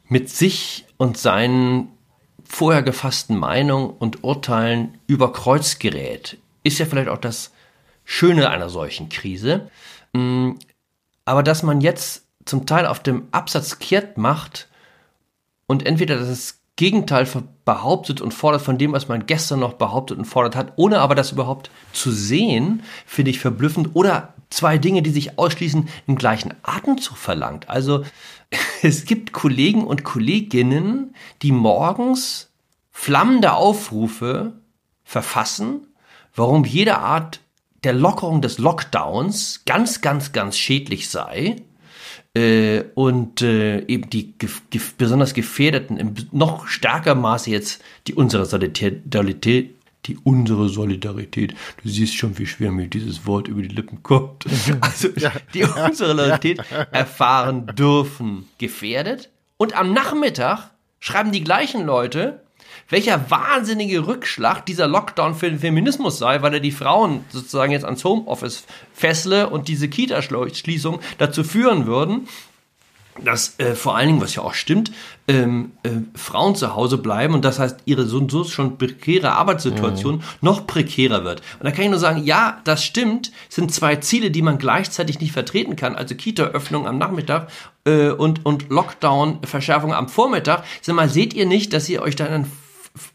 mit 0.07 0.29
sich 0.29 0.85
und 0.97 1.17
seinen 1.17 1.87
vorher 2.51 2.83
gefassten 2.83 3.37
Meinungen 3.37 3.91
und 3.91 4.25
Urteilen 4.25 4.97
über 5.07 5.31
Kreuz 5.31 5.79
gerät, 5.79 6.37
ist 6.63 6.79
ja 6.79 6.85
vielleicht 6.85 7.07
auch 7.07 7.17
das 7.17 7.51
Schöne 8.03 8.49
einer 8.49 8.69
solchen 8.69 9.07
Krise. 9.07 9.69
Mm, 10.11 10.51
aber 11.23 11.43
dass 11.43 11.63
man 11.63 11.79
jetzt 11.79 12.25
zum 12.43 12.65
Teil 12.65 12.85
auf 12.85 13.01
dem 13.01 13.29
Absatz 13.31 13.79
kehrt 13.79 14.17
macht 14.17 14.67
und 15.65 15.85
entweder 15.85 16.17
das 16.17 16.60
Gegenteil 16.81 17.27
behauptet 17.63 18.21
und 18.21 18.33
fordert 18.33 18.63
von 18.63 18.79
dem, 18.79 18.91
was 18.91 19.07
man 19.07 19.27
gestern 19.27 19.59
noch 19.59 19.73
behauptet 19.73 20.17
und 20.17 20.25
fordert 20.25 20.55
hat, 20.55 20.73
ohne 20.77 20.97
aber 20.97 21.13
das 21.13 21.31
überhaupt 21.31 21.69
zu 21.93 22.11
sehen, 22.11 22.81
finde 23.05 23.29
ich 23.29 23.39
verblüffend. 23.39 23.91
Oder 23.93 24.33
zwei 24.49 24.79
Dinge, 24.79 25.03
die 25.03 25.11
sich 25.11 25.37
ausschließen, 25.37 25.87
im 26.07 26.15
gleichen 26.15 26.55
Atemzug 26.63 27.17
verlangt. 27.17 27.69
Also 27.69 28.03
es 28.81 29.05
gibt 29.05 29.31
Kollegen 29.31 29.83
und 29.83 30.03
Kolleginnen, 30.03 31.13
die 31.43 31.51
morgens 31.51 32.49
flammende 32.89 33.53
Aufrufe 33.53 34.53
verfassen, 35.03 35.81
warum 36.33 36.65
jede 36.65 36.97
Art 36.97 37.41
der 37.83 37.93
Lockerung 37.93 38.41
des 38.41 38.57
Lockdowns 38.57 39.65
ganz, 39.67 40.01
ganz, 40.01 40.31
ganz 40.31 40.57
schädlich 40.57 41.11
sei 41.11 41.57
äh, 42.33 42.83
und 42.95 43.41
äh, 43.41 43.85
eben 43.87 44.09
die 44.09 44.37
gef 44.37 44.61
gef 44.69 44.93
besonders 44.93 45.33
Gefährdeten 45.33 45.97
im 45.97 46.13
noch 46.31 46.67
stärker 46.67 47.15
Maße 47.15 47.49
jetzt 47.49 47.83
die 48.07 48.13
unsere 48.13 48.45
Solidarität, 48.45 49.75
die 50.05 50.17
unsere 50.23 50.69
Solidarität, 50.69 51.53
du 51.83 51.89
siehst 51.89 52.15
schon, 52.15 52.37
wie 52.39 52.47
schwer 52.47 52.71
mir 52.71 52.87
dieses 52.87 53.25
Wort 53.25 53.47
über 53.47 53.61
die 53.61 53.75
Lippen 53.75 54.01
kommt, 54.01 54.45
also 54.81 55.09
die 55.53 55.63
unsere 55.63 55.93
Solidarität 55.93 56.61
erfahren 56.91 57.67
dürfen, 57.75 58.47
gefährdet. 58.57 59.29
Und 59.57 59.75
am 59.75 59.93
Nachmittag 59.93 60.71
schreiben 60.99 61.31
die 61.31 61.43
gleichen 61.43 61.85
Leute, 61.85 62.41
welcher 62.91 63.31
wahnsinnige 63.31 64.05
Rückschlag 64.05 64.65
dieser 64.65 64.87
Lockdown 64.87 65.33
für 65.33 65.49
den 65.49 65.59
Feminismus 65.59 66.19
sei, 66.19 66.41
weil 66.41 66.53
er 66.53 66.59
die 66.59 66.71
Frauen 66.71 67.25
sozusagen 67.29 67.71
jetzt 67.71 67.85
ans 67.85 68.03
Homeoffice 68.03 68.65
fessle 68.93 69.49
und 69.49 69.67
diese 69.67 69.87
Kita-Schließung 69.87 70.99
dazu 71.17 71.43
führen 71.43 71.87
würden, 71.87 72.27
dass 73.23 73.59
äh, 73.59 73.75
vor 73.75 73.95
allen 73.95 74.07
Dingen, 74.07 74.21
was 74.21 74.35
ja 74.35 74.41
auch 74.41 74.53
stimmt, 74.53 74.91
ähm, 75.27 75.73
äh, 75.83 75.89
Frauen 76.15 76.55
zu 76.55 76.75
Hause 76.75 76.97
bleiben 76.97 77.33
und 77.33 77.43
das 77.43 77.59
heißt, 77.59 77.79
ihre 77.85 78.05
so, 78.05 78.27
so 78.29 78.43
schon 78.45 78.77
prekäre 78.77 79.33
Arbeitssituation 79.33 80.15
mhm. 80.15 80.21
noch 80.41 80.65
prekärer 80.65 81.23
wird. 81.23 81.41
Und 81.59 81.65
da 81.65 81.71
kann 81.71 81.83
ich 81.83 81.89
nur 81.89 81.99
sagen, 81.99 82.23
ja, 82.23 82.61
das 82.63 82.83
stimmt, 82.83 83.31
sind 83.49 83.73
zwei 83.73 83.97
Ziele, 83.97 84.31
die 84.31 84.41
man 84.41 84.57
gleichzeitig 84.57 85.19
nicht 85.19 85.33
vertreten 85.33 85.75
kann. 85.75 85.95
Also 85.95 86.15
Kita-Öffnung 86.15 86.87
am 86.87 86.97
Nachmittag 86.97 87.49
äh, 87.85 88.09
und, 88.09 88.45
und 88.45 88.69
Lockdown-Verschärfung 88.69 89.93
am 89.93 90.07
Vormittag. 90.07 90.63
Sag 90.81 90.95
mal, 90.95 91.09
seht 91.09 91.33
ihr 91.33 91.45
nicht, 91.45 91.73
dass 91.73 91.89
ihr 91.89 92.01
euch 92.01 92.15
da 92.15 92.25
einen 92.25 92.49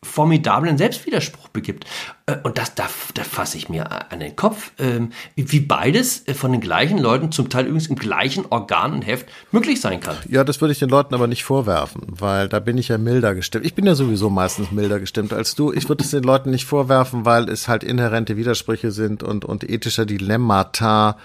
formidablen 0.02 0.78
Selbstwiderspruch 0.78 1.48
begibt. 1.48 1.84
Äh, 2.26 2.36
und 2.42 2.58
das, 2.58 2.74
da, 2.74 2.86
da 3.14 3.24
fasse 3.24 3.58
ich 3.58 3.68
mir 3.68 4.10
an 4.10 4.20
den 4.20 4.36
Kopf, 4.36 4.72
ähm, 4.78 5.10
wie 5.34 5.60
beides 5.60 6.26
äh, 6.26 6.34
von 6.34 6.52
den 6.52 6.60
gleichen 6.60 6.98
Leuten, 6.98 7.32
zum 7.32 7.48
Teil 7.48 7.66
übrigens 7.66 7.88
im 7.88 7.96
gleichen 7.96 8.46
Organ 8.50 8.94
und 8.94 9.02
Heft, 9.02 9.26
möglich 9.52 9.80
sein 9.80 10.00
kann. 10.00 10.16
Ja, 10.28 10.44
das 10.44 10.60
würde 10.60 10.72
ich 10.72 10.78
den 10.78 10.88
Leuten 10.88 11.14
aber 11.14 11.26
nicht 11.26 11.44
vorwerfen, 11.44 12.02
weil 12.08 12.48
da 12.48 12.60
bin 12.60 12.78
ich 12.78 12.88
ja 12.88 12.98
milder 12.98 13.34
gestimmt. 13.34 13.66
Ich 13.66 13.74
bin 13.74 13.86
ja 13.86 13.94
sowieso 13.94 14.30
meistens 14.30 14.70
milder 14.70 14.98
gestimmt 14.98 15.32
als 15.32 15.54
du. 15.54 15.72
Ich 15.72 15.88
würde 15.88 16.04
es 16.04 16.10
den 16.10 16.22
Leuten 16.22 16.50
nicht 16.50 16.64
vorwerfen, 16.64 17.24
weil 17.24 17.48
es 17.48 17.68
halt 17.68 17.84
inhärente 17.84 18.36
Widersprüche 18.36 18.90
sind 18.90 19.22
und, 19.22 19.44
und 19.44 19.68
ethische 19.68 20.06
Dilemmata 20.06 21.16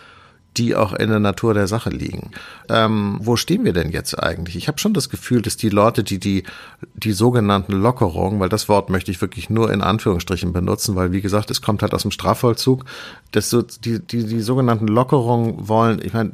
die 0.58 0.76
auch 0.76 0.94
in 0.94 1.10
der 1.10 1.20
Natur 1.20 1.54
der 1.54 1.68
Sache 1.68 1.90
liegen. 1.90 2.32
Ähm, 2.70 3.20
wo 3.22 3.38
stehen 3.38 3.64
wir 3.64 3.74
denn 3.74 3.92
jetzt 3.92 4.22
eigentlich? 4.22 4.56
Ich 4.56 4.68
habe 4.68 4.80
schon 4.80 4.94
das 4.94 5.10
Gefühl, 5.10 5.42
dass 5.42 5.56
die 5.56 5.70
Leute, 5.70 6.04
die 6.04 6.20
die 6.20 6.44
die 6.94 7.14
sogenannten 7.14 7.74
Lockerungen, 7.74 8.40
weil 8.40 8.50
das 8.50 8.68
Wort 8.68 8.90
möchte 8.90 9.12
ich 9.12 9.22
wirklich 9.22 9.50
nur 9.50 9.72
in 9.72 9.82
Anführungsstrichen 9.82 10.52
benutzen, 10.52 10.96
weil 10.96 11.12
wie 11.12 11.22
gesagt, 11.22 11.52
es 11.52 11.62
kommt 11.62 11.82
halt 11.82 11.94
aus 11.94 12.02
dem 12.02 12.12
Strafvollzug, 12.12 12.86
dass 13.32 13.50
so 13.50 13.62
die 13.62 14.00
die 14.00 14.26
die 14.26 14.42
sogenannten 14.42 14.88
Lockerungen 14.88 15.68
wollen. 15.70 16.02
Ich 16.04 16.14
meine, 16.14 16.32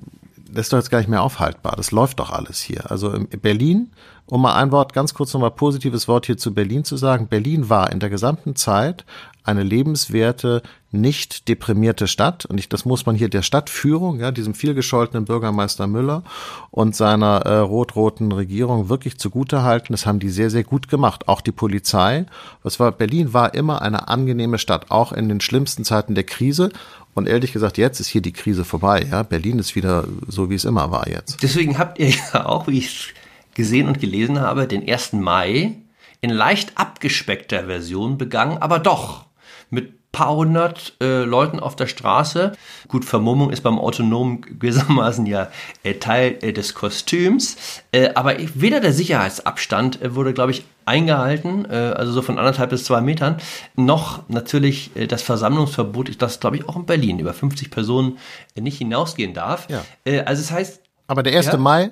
das 0.52 0.66
ist 0.66 0.74
doch 0.74 0.78
jetzt 0.78 0.90
gar 0.90 1.00
nicht 1.00 1.10
mehr 1.10 1.22
aufhaltbar. 1.22 1.76
Das 1.76 1.92
läuft 1.92 2.20
doch 2.20 2.32
alles 2.32 2.60
hier. 2.60 2.90
Also 2.90 3.12
in 3.12 3.28
Berlin, 3.28 3.92
um 4.28 4.42
mal 4.42 4.56
ein 4.56 4.72
Wort, 4.72 4.94
ganz 4.94 5.14
kurz 5.14 5.34
nochmal 5.34 5.52
positives 5.52 6.08
Wort 6.08 6.26
hier 6.26 6.38
zu 6.38 6.54
Berlin 6.54 6.84
zu 6.84 6.98
sagen. 6.98 7.28
Berlin 7.28 7.70
war 7.70 7.92
in 7.92 8.00
der 8.00 8.10
gesamten 8.10 8.56
Zeit 8.56 9.06
eine 9.48 9.64
lebenswerte, 9.64 10.62
nicht 10.92 11.48
deprimierte 11.48 12.08
Stadt. 12.08 12.46
Und 12.46 12.58
ich, 12.58 12.68
das 12.68 12.84
muss 12.84 13.06
man 13.06 13.16
hier 13.16 13.30
der 13.30 13.42
Stadtführung, 13.42 14.20
ja, 14.20 14.32
diesem 14.32 14.54
vielgescholtenen 14.54 15.26
Bürgermeister 15.26 15.88
Müller 15.88 16.24
und 16.70 16.96
seiner 16.96 17.46
äh, 17.46 17.58
rot-roten 17.60 18.32
Regierung 18.34 18.90
wirklich 18.90 19.18
zugutehalten. 19.18 19.94
Das 19.94 20.06
haben 20.06 20.20
die 20.20 20.30
sehr, 20.30 20.50
sehr 20.50 20.64
gut 20.64 20.90
gemacht. 20.90 21.30
Auch 21.30 21.40
die 21.40 21.54
Polizei. 21.54 22.26
Was 22.64 22.80
war, 22.80 22.92
Berlin 22.92 23.34
war 23.34 23.54
immer 23.54 23.82
eine 23.82 24.10
angenehme 24.10 24.58
Stadt, 24.58 24.92
auch 24.92 25.14
in 25.14 25.30
den 25.30 25.40
schlimmsten 25.40 25.86
Zeiten 25.86 26.14
der 26.14 26.26
Krise. 26.26 26.70
Und 27.14 27.28
ehrlich 27.28 27.54
gesagt, 27.54 27.78
jetzt 27.78 28.02
ist 28.02 28.08
hier 28.08 28.22
die 28.22 28.34
Krise 28.34 28.66
vorbei. 28.66 29.08
Ja, 29.10 29.24
Berlin 29.24 29.60
ist 29.60 29.76
wieder 29.76 30.08
so, 30.28 30.50
wie 30.50 30.56
es 30.56 30.66
immer 30.66 30.92
war 30.92 31.08
jetzt. 31.08 31.42
Deswegen 31.42 31.78
habt 31.78 32.00
ihr 32.00 32.10
ja 32.10 32.46
auch, 32.46 32.68
wie 32.68 32.80
ich 32.80 33.14
gesehen 33.58 33.88
und 33.88 34.00
gelesen 34.00 34.40
habe, 34.40 34.68
den 34.68 34.88
1. 34.88 35.14
Mai 35.14 35.74
in 36.22 36.30
leicht 36.30 36.78
abgespeckter 36.78 37.66
Version 37.66 38.18
begangen, 38.18 38.60
aber 38.60 38.80
doch 38.80 39.26
mit 39.70 39.98
paar 40.12 40.36
hundert 40.36 40.96
äh, 41.02 41.24
Leuten 41.24 41.60
auf 41.60 41.76
der 41.76 41.86
Straße. 41.88 42.54
Gut, 42.88 43.06
Vermummung 43.06 43.52
ist 43.52 43.62
beim 43.62 43.78
Autonomen 43.78 44.42
gewissermaßen 44.60 45.26
ja 45.26 45.50
äh, 45.84 45.96
Teil 45.96 46.38
äh, 46.42 46.54
des 46.54 46.74
Kostüms, 46.74 47.58
äh, 47.92 48.10
aber 48.16 48.36
weder 48.56 48.80
der 48.80 48.94
Sicherheitsabstand 48.94 50.02
äh, 50.02 50.16
wurde, 50.16 50.34
glaube 50.34 50.52
ich, 50.52 50.66
eingehalten, 50.86 51.66
äh, 51.70 51.94
also 51.96 52.14
so 52.14 52.22
von 52.22 52.40
anderthalb 52.40 52.70
bis 52.70 52.86
zwei 52.86 53.02
Metern, 53.02 53.38
noch 53.76 54.28
natürlich 54.30 54.92
das 55.10 55.22
Versammlungsverbot, 55.22 56.20
das 56.22 56.40
glaube 56.40 56.58
ich 56.58 56.70
auch 56.70 56.78
in 56.78 56.86
Berlin 56.86 57.20
über 57.20 57.34
50 57.34 57.70
Personen 57.70 58.18
nicht 58.56 58.78
hinausgehen 58.78 59.34
darf. 59.34 59.68
Ja. 59.70 59.84
also 60.24 60.42
das 60.42 60.52
heißt, 60.52 60.82
aber 61.08 61.24
der 61.24 61.38
1. 61.38 61.48
Ja, 61.48 61.58
Mai 61.58 61.92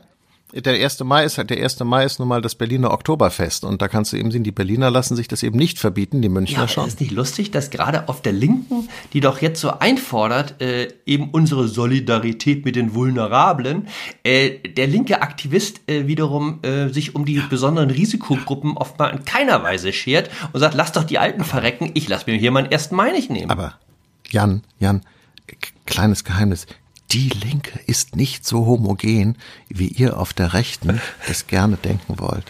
der 0.62 0.74
1. 0.82 1.04
Mai 1.04 1.26
ist 1.26 1.38
halt, 1.38 1.50
der 1.50 1.62
1. 1.62 1.80
Mai 1.82 2.06
ist 2.06 2.20
nun 2.20 2.28
mal 2.28 2.42
das 2.42 2.56
Berliner 2.56 2.92
Oktoberfest 2.92 3.66
und 3.66 3.82
da 3.82 3.88
kannst 3.88 4.14
du 4.14 4.18
eben 4.18 4.32
sehen, 4.32 4.44
die 4.44 4.52
Berliner 4.52 4.90
lassen 4.90 5.16
sich 5.16 5.28
das 5.28 5.44
eben 5.44 5.58
nicht 5.58 5.80
verbieten, 5.80 6.22
die 6.22 6.30
Münchner 6.30 6.62
ja, 6.62 6.68
schon. 6.68 6.88
Ist 6.88 7.02
nicht 7.02 7.12
lustig, 7.12 7.52
dass 7.52 7.70
gerade 7.70 8.08
auf 8.08 8.22
der 8.22 8.32
Linken, 8.32 8.88
die 9.14 9.20
doch 9.20 9.42
jetzt 9.42 9.60
so 9.60 9.72
einfordert, 9.80 10.62
äh, 10.62 10.88
eben 11.06 11.30
unsere 11.32 11.68
Solidarität 11.68 12.64
mit 12.64 12.76
den 12.76 12.94
Vulnerablen, 12.94 13.88
äh, 14.24 14.52
der 14.60 14.88
linke 14.88 15.22
Aktivist 15.22 15.82
äh, 15.88 16.08
wiederum 16.08 16.60
äh, 16.64 16.88
sich 16.90 17.16
um 17.16 17.26
die 17.26 17.42
besonderen 17.50 17.90
Risikogruppen 17.90 18.78
oftmal 18.78 19.12
in 19.12 19.26
keiner 19.26 19.62
Weise 19.64 19.92
schert 19.92 20.30
und 20.54 20.60
sagt, 20.60 20.76
lass 20.76 20.94
doch 20.94 21.04
die 21.04 21.20
Alten 21.20 21.44
verrecken, 21.44 21.92
ich 21.96 22.08
lass 22.08 22.28
mir 22.28 22.36
hier 22.36 22.52
meinen 22.52 22.72
1. 22.72 22.92
Mai 22.92 23.12
nicht 23.12 23.30
nehmen. 23.30 23.52
Aber 23.52 23.74
Jan, 24.30 24.64
Jan, 24.80 25.02
kleines 25.86 26.24
Geheimnis 26.24 26.66
die 27.12 27.30
Linke 27.30 27.80
ist 27.88 28.16
nicht 28.16 28.46
so 28.46 28.66
homogen, 28.66 29.38
wie 29.70 29.88
ihr 29.88 30.18
auf 30.18 30.34
der 30.34 30.54
Rechten 30.54 31.00
das 31.28 31.48
gerne 31.48 31.78
denken 31.78 32.20
wollt. 32.20 32.46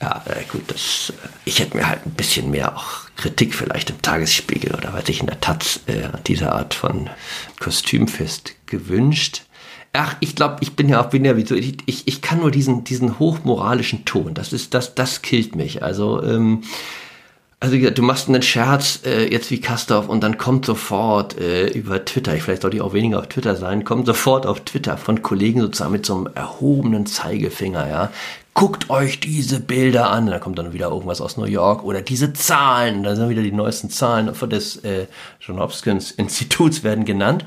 Ja, 0.00 0.24
gut, 0.50 0.62
das, 0.68 1.12
äh, 1.22 1.28
ich 1.44 1.58
hätte 1.58 1.76
mir 1.76 1.86
halt 1.86 2.06
ein 2.06 2.12
bisschen 2.12 2.50
mehr 2.50 2.74
auch 2.74 3.10
Kritik 3.16 3.54
vielleicht 3.54 3.90
im 3.90 4.00
Tagesspiegel 4.00 4.74
oder 4.74 4.94
weiß 4.94 5.08
ich 5.10 5.20
in 5.20 5.26
der 5.26 5.40
Taz 5.40 5.80
äh, 5.86 6.08
dieser 6.26 6.54
Art 6.54 6.72
von 6.72 7.10
Kostümfest 7.58 8.54
gewünscht. 8.64 9.42
Ach, 9.92 10.16
ich 10.20 10.36
glaube, 10.36 10.56
ich 10.60 10.74
bin 10.74 10.88
ja 10.88 11.02
auch 11.02 11.10
bin 11.10 11.24
ja 11.24 11.36
wie 11.36 11.44
so, 11.44 11.54
ich, 11.54 11.76
ich, 11.84 12.08
ich 12.08 12.22
kann 12.22 12.38
nur 12.38 12.50
diesen 12.50 12.84
diesen 12.84 13.18
hochmoralischen 13.18 14.06
Ton. 14.06 14.32
Das 14.32 14.54
ist 14.54 14.72
das 14.72 14.94
das 14.94 15.20
killt 15.20 15.54
mich. 15.54 15.82
Also 15.82 16.22
ähm, 16.22 16.62
also 17.60 17.76
du 17.76 18.02
machst 18.02 18.28
einen 18.28 18.40
Scherz 18.40 19.00
äh, 19.04 19.30
jetzt 19.30 19.50
wie 19.50 19.60
Kastorf 19.60 20.08
und 20.08 20.22
dann 20.22 20.38
kommt 20.38 20.64
sofort 20.64 21.38
äh, 21.38 21.68
über 21.68 22.02
Twitter, 22.06 22.34
ich 22.34 22.42
vielleicht 22.42 22.62
sollte 22.62 22.78
ich 22.78 22.82
auch 22.82 22.94
weniger 22.94 23.18
auf 23.18 23.28
Twitter 23.28 23.54
sein, 23.54 23.84
kommt 23.84 24.06
sofort 24.06 24.46
auf 24.46 24.60
Twitter 24.60 24.96
von 24.96 25.20
Kollegen 25.20 25.60
sozusagen 25.60 25.92
mit 25.92 26.06
so 26.06 26.16
einem 26.16 26.28
erhobenen 26.34 27.04
Zeigefinger, 27.04 27.88
ja. 27.88 28.10
Guckt 28.54 28.90
euch 28.90 29.20
diese 29.20 29.60
Bilder 29.60 30.10
an, 30.10 30.26
da 30.26 30.38
kommt 30.38 30.58
dann 30.58 30.72
wieder 30.72 30.88
irgendwas 30.88 31.20
aus 31.20 31.36
New 31.36 31.44
York 31.44 31.84
oder 31.84 32.00
diese 32.02 32.32
Zahlen, 32.32 33.04
da 33.04 33.14
sind 33.14 33.28
wieder 33.28 33.42
die 33.42 33.52
neuesten 33.52 33.90
Zahlen 33.90 34.32
des 34.48 34.76
äh, 34.78 35.06
John 35.40 35.60
Hopkins 35.60 36.10
Instituts 36.10 36.82
werden 36.82 37.04
genannt. 37.04 37.44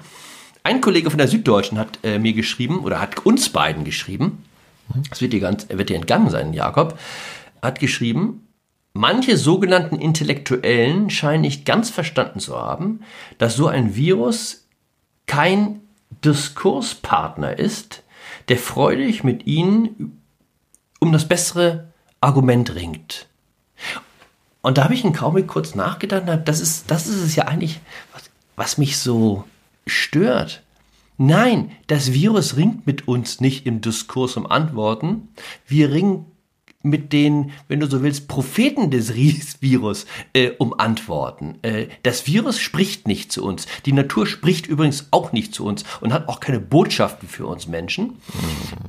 Ein 0.63 0.79
Kollege 0.79 1.09
von 1.09 1.17
der 1.17 1.27
Süddeutschen 1.27 1.77
hat 1.77 1.99
äh, 2.03 2.19
mir 2.19 2.33
geschrieben 2.33 2.83
oder 2.83 3.01
hat 3.01 3.25
uns 3.25 3.49
beiden 3.49 3.83
geschrieben, 3.83 4.45
das 5.09 5.21
wird 5.21 5.33
dir 5.33 5.39
ganz, 5.39 5.67
wird 5.69 5.89
dir 5.89 5.95
entgangen 5.95 6.29
sein, 6.29 6.53
Jakob, 6.53 6.97
hat 7.61 7.79
geschrieben, 7.79 8.42
Manche 8.93 9.37
sogenannten 9.37 9.95
Intellektuellen 9.95 11.09
scheinen 11.09 11.41
nicht 11.41 11.65
ganz 11.65 11.89
verstanden 11.89 12.39
zu 12.39 12.55
haben, 12.55 13.01
dass 13.39 13.55
so 13.55 13.67
ein 13.67 13.95
Virus 13.95 14.67
kein 15.25 15.81
Diskurspartner 16.23 17.57
ist, 17.57 18.03
der 18.49 18.57
freudig 18.57 19.23
mit 19.23 19.47
ihnen 19.47 20.21
um 20.99 21.11
das 21.11 21.27
bessere 21.27 21.91
Argument 22.21 22.75
ringt. 22.75 23.27
Und 24.61 24.77
da 24.77 24.83
habe 24.85 24.93
ich 24.93 25.03
einen 25.03 25.13
Kaum 25.13 25.45
kurz 25.47 25.73
nachgedacht, 25.75 26.47
das 26.47 26.61
ist, 26.61 26.89
das 26.91 27.07
ist 27.07 27.21
es 27.21 27.35
ja 27.35 27.45
eigentlich, 27.45 27.81
was, 28.13 28.29
was 28.55 28.77
mich 28.77 28.97
so 28.97 29.43
stört. 29.87 30.63
Nein, 31.17 31.71
das 31.87 32.13
Virus 32.13 32.57
ringt 32.57 32.87
mit 32.87 33.07
uns 33.07 33.41
nicht 33.41 33.65
im 33.65 33.81
Diskurs 33.81 34.37
um 34.37 34.45
Antworten. 34.45 35.29
Wir 35.67 35.91
ringen 35.91 36.25
mit 36.83 37.13
den, 37.13 37.51
wenn 37.69 37.79
du 37.79 37.89
so 37.89 38.03
willst, 38.03 38.27
Propheten 38.27 38.91
des 38.91 39.15
Virus 39.15 40.05
äh, 40.33 40.51
um 40.57 40.77
Antworten. 40.77 41.57
Äh, 41.61 41.87
das 42.03 42.27
Virus 42.27 42.59
spricht 42.59 43.07
nicht 43.07 43.31
zu 43.31 43.43
uns. 43.43 43.65
Die 43.85 43.93
Natur 43.93 44.27
spricht 44.27 44.67
übrigens 44.67 45.07
auch 45.11 45.31
nicht 45.31 45.55
zu 45.55 45.65
uns 45.65 45.83
und 46.01 46.13
hat 46.13 46.27
auch 46.27 46.41
keine 46.41 46.59
Botschaften 46.59 47.27
für 47.27 47.47
uns 47.47 47.67
Menschen. 47.67 48.05
Mhm. 48.05 48.15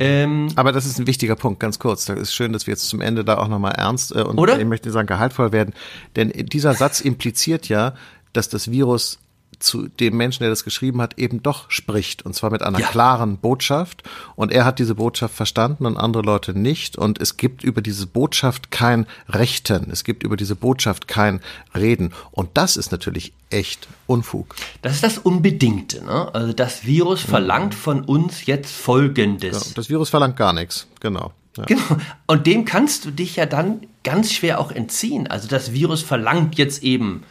Ähm, 0.01 0.49
Aber 0.57 0.73
das 0.73 0.87
ist 0.87 0.99
ein 0.99 1.07
wichtiger 1.07 1.37
Punkt, 1.37 1.61
ganz 1.61 1.79
kurz. 1.79 2.05
Das 2.05 2.19
ist 2.19 2.35
schön, 2.35 2.53
dass 2.53 2.67
wir 2.67 2.73
jetzt 2.73 2.89
zum 2.89 3.01
Ende 3.01 3.25
da 3.25 3.39
auch 3.39 3.49
nochmal 3.49 3.73
ernst 3.73 4.15
äh, 4.15 4.23
und 4.23 4.39
oder? 4.39 4.59
ich 4.59 4.67
möchte 4.67 4.91
sagen 4.91 5.07
gehaltvoll 5.07 5.53
werden. 5.53 5.73
Denn 6.17 6.31
dieser 6.31 6.75
Satz 6.75 7.01
impliziert 7.01 7.69
ja, 7.69 7.95
dass 8.33 8.49
das 8.49 8.71
Virus 8.71 9.21
zu 9.65 9.89
dem 9.89 10.17
Menschen, 10.17 10.43
der 10.43 10.51
das 10.51 10.65
geschrieben 10.65 11.01
hat, 11.01 11.19
eben 11.19 11.43
doch 11.43 11.71
spricht. 11.71 12.23
Und 12.23 12.35
zwar 12.35 12.51
mit 12.51 12.63
einer 12.63 12.79
ja. 12.79 12.87
klaren 12.87 13.39
Botschaft. 13.39 14.03
Und 14.37 14.53
er 14.53 14.65
hat 14.65 14.79
diese 14.79 14.95
Botschaft 14.95 15.35
verstanden 15.35 15.87
und 15.87 15.97
andere 15.97 16.23
Leute 16.23 16.59
nicht. 16.59 16.97
Und 16.97 17.21
es 17.21 17.37
gibt 17.37 17.65
über 17.65 17.83
diese 17.83 18.07
Botschaft 18.07 18.71
kein 18.71 19.07
Rechten. 19.29 19.91
Es 19.91 20.05
gibt 20.05 20.23
über 20.23 20.37
diese 20.37 20.55
Botschaft 20.55 21.09
kein 21.09 21.41
Reden. 21.75 22.13
Und 22.31 22.51
das 22.55 22.77
ist 22.77 22.93
natürlich 22.93 23.33
echt 23.51 23.89
Unfug. 24.07 24.55
Das 24.83 24.95
ist 24.95 25.05
das 25.05 25.19
Unbedingte. 25.19 26.05
Ne? 26.05 26.33
Also 26.35 26.53
das 26.53 26.85
Virus 26.85 27.23
verlangt 27.23 27.75
von 27.75 28.05
uns 28.05 28.47
jetzt 28.47 28.75
Folgendes. 28.75 29.69
Ja, 29.69 29.73
das 29.75 29.89
Virus 29.89 30.11
verlangt 30.11 30.37
gar 30.37 30.53
nichts. 30.53 30.87
Genau. 31.01 31.33
Ja. 31.57 31.65
Genau. 31.65 31.83
Und 32.27 32.47
dem 32.47 32.65
kannst 32.65 33.05
du 33.05 33.11
dich 33.11 33.37
ja 33.37 33.47
dann 33.47 33.87
ganz 34.03 34.33
schwer 34.33 34.61
auch 34.61 34.73
entziehen. 34.73 35.27
Also 35.27 35.49
das 35.49 35.73
Virus 35.73 36.03
verlangt 36.03 36.57
jetzt 36.57 36.83
eben 36.83 37.23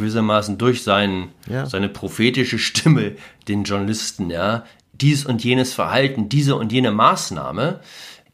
gewissermaßen 0.00 0.58
durch 0.58 0.82
sein, 0.82 1.28
ja. 1.48 1.66
seine 1.66 1.88
prophetische 1.88 2.58
Stimme 2.58 3.16
den 3.48 3.64
Journalisten, 3.64 4.30
ja, 4.30 4.64
dies 4.92 5.24
und 5.24 5.44
jenes 5.44 5.72
Verhalten, 5.72 6.28
diese 6.28 6.56
und 6.56 6.72
jene 6.72 6.90
Maßnahme. 6.90 7.80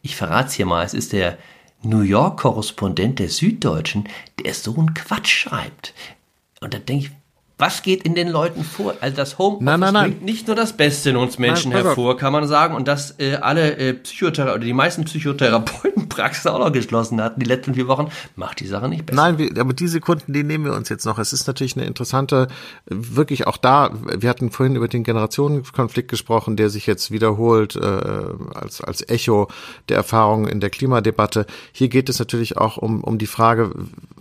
Ich 0.01 0.15
verrate 0.15 0.49
es 0.49 0.53
hier 0.53 0.65
mal, 0.65 0.85
es 0.85 0.93
ist 0.93 1.13
der 1.13 1.37
New 1.83 2.01
York-Korrespondent 2.01 3.19
der 3.19 3.29
Süddeutschen, 3.29 4.09
der 4.43 4.53
so 4.53 4.75
einen 4.75 4.93
Quatsch 4.93 5.29
schreibt. 5.29 5.93
Und 6.59 6.73
da 6.73 6.79
denke 6.79 7.05
ich, 7.05 7.11
was 7.57 7.81
geht 7.81 8.03
in 8.03 8.13
den 8.13 8.27
Leuten 8.27 8.63
vor? 8.63 8.93
Also 9.01 9.15
das 9.15 9.39
Homeoffice 9.39 9.65
nein, 9.65 9.79
nein, 9.79 9.93
nein. 9.93 10.11
bringt 10.11 10.23
nicht 10.23 10.45
nur 10.47 10.55
das 10.55 10.73
Beste 10.73 11.09
in 11.09 11.17
uns 11.17 11.39
Menschen 11.39 11.71
hervor, 11.71 12.15
kann 12.15 12.31
man 12.31 12.47
sagen. 12.47 12.75
Und 12.75 12.87
dass 12.87 13.19
äh, 13.19 13.35
alle 13.35 13.77
äh, 13.77 13.93
Psychothera 13.93 14.53
oder 14.53 14.63
die 14.63 14.73
meisten 14.73 15.05
Psychotherapeuten 15.05 16.07
Praxis 16.07 16.45
auch 16.47 16.59
noch 16.59 16.71
geschlossen 16.71 17.21
hatten 17.21 17.39
die 17.39 17.47
letzten 17.47 17.73
vier 17.73 17.87
Wochen, 17.87 18.09
macht 18.35 18.59
die 18.59 18.67
Sache 18.67 18.87
nicht 18.87 19.07
besser. 19.07 19.19
Nein, 19.19 19.39
wir, 19.39 19.59
aber 19.59 19.73
die 19.73 19.87
Sekunden, 19.87 20.33
die 20.33 20.43
nehmen 20.43 20.65
wir 20.65 20.73
uns 20.73 20.89
jetzt 20.89 21.05
noch. 21.05 21.17
Es 21.17 21.33
ist 21.33 21.47
natürlich 21.47 21.75
eine 21.75 21.85
interessante, 21.85 22.47
wirklich 22.85 23.47
auch 23.47 23.57
da, 23.57 23.91
wir 24.17 24.29
hatten 24.29 24.51
vorhin 24.51 24.75
über 24.75 24.87
den 24.87 25.03
Generationenkonflikt 25.03 26.09
gesprochen, 26.09 26.57
der 26.57 26.69
sich 26.69 26.85
jetzt 26.85 27.09
wiederholt 27.09 27.75
äh, 27.75 27.79
als, 28.53 28.81
als 28.81 29.07
Echo 29.09 29.47
der 29.89 29.97
Erfahrungen 29.97 30.47
in 30.47 30.59
der 30.59 30.69
Klimadebatte. 30.69 31.47
Hier 31.71 31.89
geht 31.89 32.07
es 32.09 32.19
natürlich 32.19 32.57
auch 32.57 32.77
um, 32.77 33.03
um 33.03 33.17
die 33.17 33.27
Frage 33.27 33.71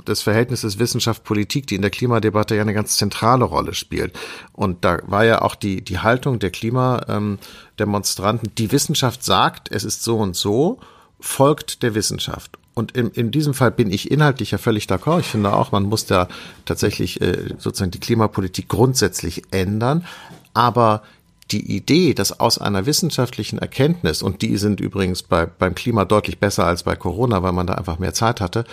des 0.08 0.22
Verhältnisses 0.22 0.78
Wissenschaft-Politik, 0.78 1.66
die 1.66 1.76
in 1.76 1.82
der 1.82 1.90
Klimadebatte 1.90 2.54
ja 2.54 2.62
eine 2.62 2.74
ganz 2.74 2.96
zentrale 2.96 3.44
Rolle 3.44 3.74
spielt. 3.74 4.18
Und 4.52 4.84
da 4.84 4.98
war 5.06 5.24
ja 5.24 5.42
auch 5.42 5.54
die, 5.54 5.82
die 5.82 5.98
Haltung 5.98 6.38
der 6.38 6.50
Klimademonstranten, 6.50 8.50
die 8.56 8.72
Wissenschaft 8.72 9.24
sagt, 9.24 9.70
es 9.70 9.84
ist 9.84 10.02
so 10.02 10.18
und 10.18 10.36
so, 10.36 10.78
folgt 11.20 11.82
der 11.82 11.94
Wissenschaft. 11.94 12.58
Und 12.74 12.92
in, 12.92 13.10
in 13.10 13.30
diesem 13.30 13.54
Fall 13.54 13.70
bin 13.70 13.90
ich 13.90 14.10
inhaltlich 14.10 14.50
ja 14.50 14.58
völlig 14.58 14.84
d'accord. 14.84 15.20
Ich 15.20 15.28
finde 15.28 15.54
auch, 15.54 15.72
man 15.72 15.84
muss 15.84 16.04
da 16.04 16.28
tatsächlich 16.66 17.22
äh, 17.22 17.54
sozusagen 17.56 17.90
die 17.90 18.00
Klimapolitik 18.00 18.68
grundsätzlich 18.68 19.44
ändern. 19.50 20.04
Aber 20.52 21.02
die 21.50 21.76
Idee, 21.76 22.12
dass 22.12 22.40
aus 22.40 22.58
einer 22.58 22.86
wissenschaftlichen 22.86 23.58
Erkenntnis, 23.58 24.22
und 24.22 24.42
die 24.42 24.56
sind 24.56 24.80
übrigens 24.80 25.22
bei, 25.22 25.46
beim 25.46 25.74
Klima 25.74 26.04
deutlich 26.04 26.38
besser 26.38 26.66
als 26.66 26.82
bei 26.82 26.96
Corona, 26.96 27.42
weil 27.42 27.52
man 27.52 27.66
da 27.66 27.74
einfach 27.74 27.98
mehr 27.98 28.14
Zeit 28.14 28.40
hatte, 28.40 28.64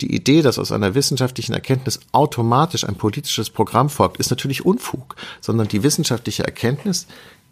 die 0.00 0.14
Idee, 0.14 0.42
dass 0.42 0.58
aus 0.58 0.70
einer 0.70 0.94
wissenschaftlichen 0.94 1.52
Erkenntnis 1.52 2.00
automatisch 2.12 2.84
ein 2.84 2.94
politisches 2.94 3.50
Programm 3.50 3.90
folgt, 3.90 4.18
ist 4.18 4.30
natürlich 4.30 4.64
Unfug, 4.64 5.16
sondern 5.40 5.68
die 5.68 5.82
wissenschaftliche 5.82 6.44
Erkenntnis 6.44 7.06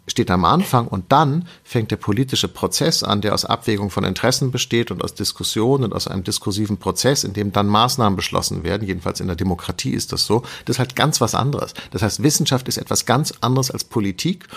steht 0.09 0.31
am 0.31 0.45
Anfang 0.45 0.87
und 0.87 1.11
dann 1.11 1.47
fängt 1.63 1.91
der 1.91 1.97
politische 1.97 2.47
Prozess 2.47 3.03
an, 3.03 3.21
der 3.21 3.33
aus 3.33 3.45
Abwägung 3.45 3.89
von 3.89 4.03
Interessen 4.03 4.51
besteht 4.51 4.91
und 4.91 5.03
aus 5.03 5.13
Diskussionen 5.13 5.85
und 5.85 5.93
aus 5.93 6.07
einem 6.07 6.23
diskursiven 6.23 6.77
Prozess, 6.77 7.23
in 7.23 7.33
dem 7.33 7.51
dann 7.51 7.67
Maßnahmen 7.67 8.15
beschlossen 8.15 8.63
werden. 8.63 8.87
Jedenfalls 8.87 9.19
in 9.19 9.27
der 9.27 9.35
Demokratie 9.35 9.91
ist 9.91 10.11
das 10.11 10.25
so. 10.25 10.43
Das 10.65 10.75
ist 10.75 10.79
halt 10.79 10.95
ganz 10.95 11.21
was 11.21 11.35
anderes. 11.35 11.73
Das 11.91 12.01
heißt, 12.01 12.23
Wissenschaft 12.23 12.67
ist 12.67 12.77
etwas 12.77 13.05
ganz 13.05 13.33
anderes 13.41 13.71
als 13.71 13.83
Politik 13.83 14.47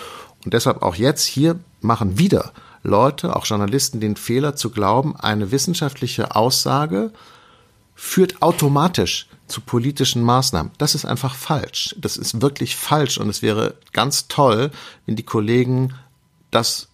und 0.43 0.53
deshalb 0.53 0.81
auch 0.81 0.95
jetzt 0.95 1.23
hier 1.23 1.59
machen 1.81 2.17
wieder 2.17 2.51
Leute, 2.83 3.35
auch 3.35 3.45
Journalisten, 3.45 4.01
den 4.01 4.17
Fehler 4.17 4.55
zu 4.55 4.69
glauben, 4.69 5.15
eine 5.15 5.51
wissenschaftliche 5.51 6.35
Aussage 6.35 7.11
führt 7.95 8.41
automatisch 8.41 9.27
zu 9.53 9.61
politischen 9.61 10.23
Maßnahmen. 10.23 10.71
Das 10.79 10.95
ist 10.95 11.05
einfach 11.05 11.35
falsch. 11.35 11.95
Das 11.99 12.17
ist 12.17 12.41
wirklich 12.41 12.75
falsch 12.75 13.19
und 13.19 13.29
es 13.29 13.43
wäre 13.43 13.75
ganz 13.93 14.27
toll, 14.27 14.71
wenn 15.05 15.15
die 15.15 15.23
Kollegen 15.23 15.93
das 16.49 16.87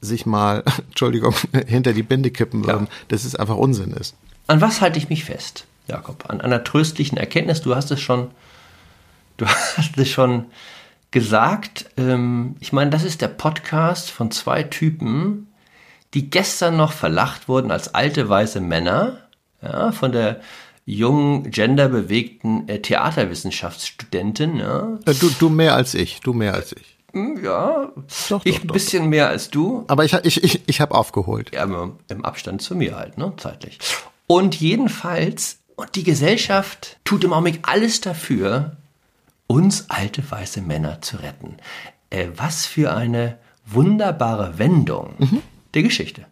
sich 0.00 0.24
mal, 0.24 0.62
Entschuldigung, 0.86 1.34
hinter 1.66 1.92
die 1.92 2.04
Binde 2.04 2.30
kippen 2.30 2.64
würden, 2.64 2.86
ja. 2.86 2.92
dass 3.08 3.24
es 3.24 3.34
einfach 3.34 3.56
Unsinn 3.56 3.90
ist. 3.90 4.14
An 4.46 4.60
was 4.60 4.80
halte 4.80 4.98
ich 4.98 5.08
mich 5.08 5.24
fest, 5.24 5.66
Jakob? 5.88 6.30
An 6.30 6.40
einer 6.40 6.62
tröstlichen 6.62 7.18
Erkenntnis. 7.18 7.62
Du 7.62 7.74
hast 7.74 7.90
es 7.90 8.00
schon, 8.00 8.30
du 9.36 9.46
hast 9.46 9.98
es 9.98 10.08
schon 10.08 10.46
gesagt. 11.10 11.86
Ähm, 11.96 12.54
ich 12.60 12.72
meine, 12.72 12.90
das 12.90 13.02
ist 13.02 13.22
der 13.22 13.28
Podcast 13.28 14.12
von 14.12 14.30
zwei 14.30 14.62
Typen, 14.62 15.48
die 16.12 16.30
gestern 16.30 16.76
noch 16.76 16.92
verlacht 16.92 17.48
wurden 17.48 17.72
als 17.72 17.92
alte 17.92 18.28
weiße 18.28 18.60
Männer, 18.60 19.18
ja, 19.60 19.90
von 19.90 20.12
der 20.12 20.40
jungen, 20.86 21.50
genderbewegten 21.50 22.68
äh, 22.68 22.80
Theaterwissenschaftsstudentin. 22.80 24.56
Ja. 24.56 24.98
Äh, 25.06 25.14
du, 25.14 25.30
du 25.38 25.48
mehr 25.48 25.74
als 25.74 25.94
ich, 25.94 26.20
du 26.20 26.32
mehr 26.32 26.54
als 26.54 26.72
ich. 26.72 26.98
Hm, 27.12 27.44
ja, 27.44 27.92
doch, 28.28 28.44
ich 28.44 28.62
ein 28.62 28.66
bisschen 28.66 29.08
mehr 29.08 29.28
als 29.28 29.48
du. 29.48 29.84
Aber 29.86 30.04
ich, 30.04 30.12
ich, 30.24 30.42
ich, 30.42 30.62
ich 30.66 30.80
habe 30.80 30.94
aufgeholt. 30.94 31.54
Ja, 31.54 31.64
im 31.64 32.24
Abstand 32.24 32.60
zu 32.60 32.74
mir 32.74 32.96
halt, 32.96 33.18
ne, 33.18 33.32
zeitlich. 33.36 33.78
Und 34.26 34.60
jedenfalls, 34.60 35.58
und 35.76 35.94
die 35.94 36.02
Gesellschaft 36.02 36.98
tut 37.04 37.24
im 37.24 37.32
Augenblick 37.32 37.60
alles 37.62 38.00
dafür, 38.00 38.76
uns 39.46 39.90
alte 39.90 40.28
weiße 40.28 40.60
Männer 40.62 41.02
zu 41.02 41.18
retten. 41.18 41.56
Äh, 42.10 42.28
was 42.36 42.66
für 42.66 42.94
eine 42.94 43.38
wunderbare 43.66 44.58
Wendung 44.58 45.14
mhm. 45.18 45.42
der 45.74 45.82
Geschichte. 45.82 46.26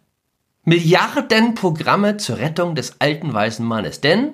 Milliarden 0.65 1.55
Programme 1.55 2.17
zur 2.17 2.37
Rettung 2.37 2.75
des 2.75 2.99
alten 2.99 3.33
weißen 3.33 3.65
Mannes. 3.65 4.01
Denn 4.01 4.33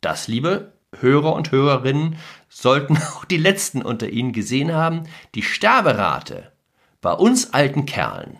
das, 0.00 0.28
liebe 0.28 0.72
Hörer 0.98 1.34
und 1.34 1.52
Hörerinnen, 1.52 2.16
sollten 2.48 2.96
auch 3.14 3.24
die 3.24 3.36
letzten 3.36 3.82
unter 3.82 4.08
Ihnen 4.08 4.32
gesehen 4.32 4.72
haben, 4.72 5.04
die 5.34 5.42
Sterberate 5.42 6.52
bei 7.00 7.12
uns 7.12 7.54
alten 7.54 7.86
Kerlen 7.86 8.38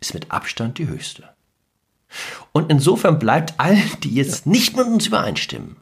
ist 0.00 0.14
mit 0.14 0.30
Abstand 0.30 0.78
die 0.78 0.88
höchste. 0.88 1.28
Und 2.52 2.70
insofern 2.70 3.18
bleibt 3.18 3.58
allen, 3.58 3.90
die 4.02 4.14
jetzt 4.14 4.46
nicht 4.46 4.76
mit 4.76 4.86
uns 4.86 5.06
übereinstimmen, 5.06 5.76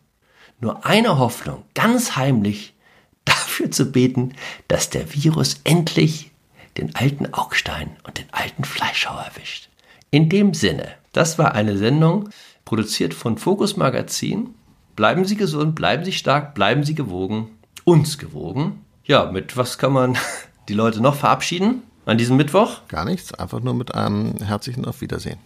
nur 0.58 0.84
eine 0.84 1.18
Hoffnung, 1.18 1.64
ganz 1.74 2.16
heimlich 2.16 2.74
dafür 3.24 3.70
zu 3.70 3.92
beten, 3.92 4.34
dass 4.68 4.90
der 4.90 5.14
Virus 5.14 5.60
endlich 5.64 6.30
den 6.76 6.94
alten 6.94 7.32
Augstein 7.32 7.96
und 8.04 8.18
den 8.18 8.26
alten 8.32 8.64
Fleischhauer 8.64 9.22
erwischt. 9.22 9.68
In 10.10 10.28
dem 10.28 10.54
Sinne, 10.54 10.94
das 11.12 11.38
war 11.38 11.54
eine 11.54 11.76
Sendung, 11.78 12.28
produziert 12.64 13.14
von 13.14 13.38
Focus 13.38 13.76
Magazin 13.76 14.54
Bleiben 14.96 15.26
Sie 15.26 15.36
gesund, 15.36 15.74
bleiben 15.74 16.06
Sie 16.06 16.12
stark, 16.12 16.54
bleiben 16.54 16.82
Sie 16.82 16.94
gewogen, 16.94 17.50
uns 17.84 18.16
gewogen. 18.16 18.80
Ja, 19.04 19.30
mit 19.30 19.54
was 19.58 19.76
kann 19.76 19.92
man 19.92 20.16
die 20.70 20.74
Leute 20.74 21.02
noch 21.02 21.14
verabschieden 21.14 21.82
an 22.06 22.16
diesem 22.16 22.38
Mittwoch? 22.38 22.80
Gar 22.88 23.04
nichts, 23.04 23.34
einfach 23.34 23.60
nur 23.60 23.74
mit 23.74 23.94
einem 23.94 24.38
herzlichen 24.38 24.86
Auf 24.86 25.02
Wiedersehen. 25.02 25.38